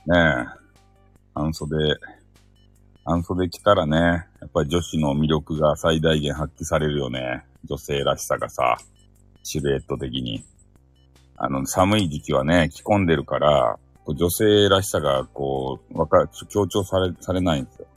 [0.08, 0.46] ねえ、
[1.34, 1.76] 半袖、
[3.06, 7.46] 半袖着たらね、やっぱり女子の魅力が最大限発揮されるよね。
[7.64, 8.78] 女性らしさがさ、
[9.44, 10.44] シルエット的に。
[11.38, 17.88] あの、寒い時期はね、着込んでるから、女性らしさが、こう、わか、強調され、されないんですよ。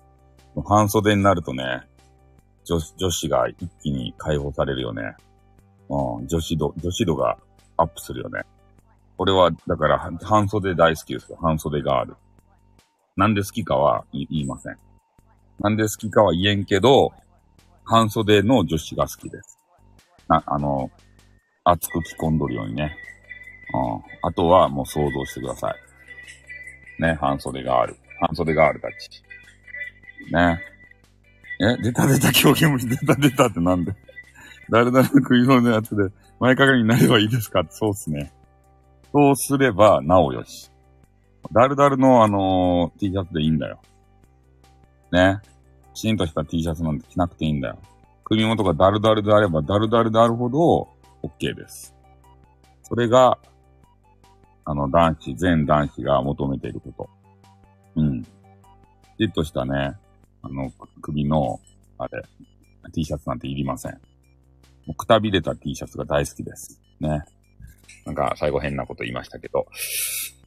[0.65, 1.83] 半袖になるとね、
[2.65, 5.17] 女女子が一気に解放されるよね。
[5.89, 7.37] うん、女子度、女子度が
[7.77, 8.43] アップするよね。
[9.17, 11.39] これは、だから、半袖大好きですよ。
[11.41, 12.17] 半袖がある。
[13.17, 14.79] なんで好きかは言いません。
[15.61, 17.13] なんで好きかは言えんけど、
[17.85, 19.59] 半袖の女子が好きです。
[20.29, 20.91] あ、あの、
[21.65, 22.97] 熱く着込んどるようにね。
[23.73, 24.29] うん。
[24.29, 27.03] あとはもう想像してください。
[27.03, 27.97] ね、半袖がある。
[28.21, 29.23] 半袖があるたち。
[30.33, 30.61] ね。
[31.61, 33.95] え、出た出た狂言虫出た出たってなんで？
[34.71, 36.11] 誰々の食い物のやつで
[36.41, 37.65] 前かがみになればいいですか？
[37.71, 38.33] そうっすね。
[39.13, 40.71] そうすればなおよし。
[41.53, 43.81] ダルダルのあのー、T シャツでいいんだよ。
[45.13, 45.41] ね。
[45.95, 47.79] きちんとした T シャツなんて着なくていいんだよ。
[48.25, 50.89] 首元がダルダルであればダルダルであるほど
[51.23, 51.95] OK です。
[52.83, 53.39] それが
[54.67, 57.11] あの、男子、全男子が求めていること。
[57.97, 58.23] うん。
[58.23, 58.29] き
[59.19, 59.95] ちっとしたね、
[60.43, 60.73] あの、
[61.03, 61.61] 首の、
[61.99, 62.23] あれ、
[62.95, 64.01] T シャツなんていりません。
[64.93, 66.81] くたびれた T シャツが大好きです。
[67.01, 67.23] ね。
[68.05, 69.67] なんか、最後変なこと言いましたけど。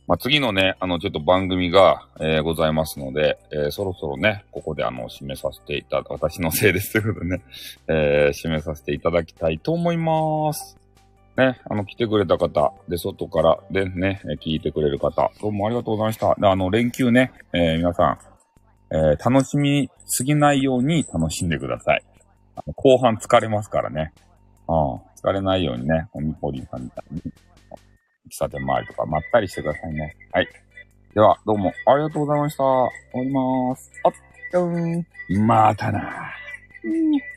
[0.07, 7.43] まあ、次のね、あの、ちょっと番組が、えー、ございますので、えー、そろそろね、ここであの、締めさせていただ、私のせいですということでね、
[7.87, 10.77] えー、締めさせていただきたいと思います。
[11.35, 16.35] ね、あの、来てくれた方、で、外からでね、聞いてくれる方、どうもありがとうございました。
[16.35, 18.17] で、あの、連休ね、え、皆さん、
[18.95, 22.03] え、楽しみすぎないように楽しんでください。
[22.55, 24.13] あの後半疲れますからね。
[24.67, 30.15] うん、疲れないようにね、おみぽりんさんみたいに、喫茶店周りとかまったりしてくださいね。
[30.31, 30.47] はい。
[31.13, 32.63] では、どうもありがとうございました。
[32.63, 33.91] 終わりまーす。
[34.03, 34.13] あっ、
[34.53, 35.47] うん。
[35.47, 37.36] またなー。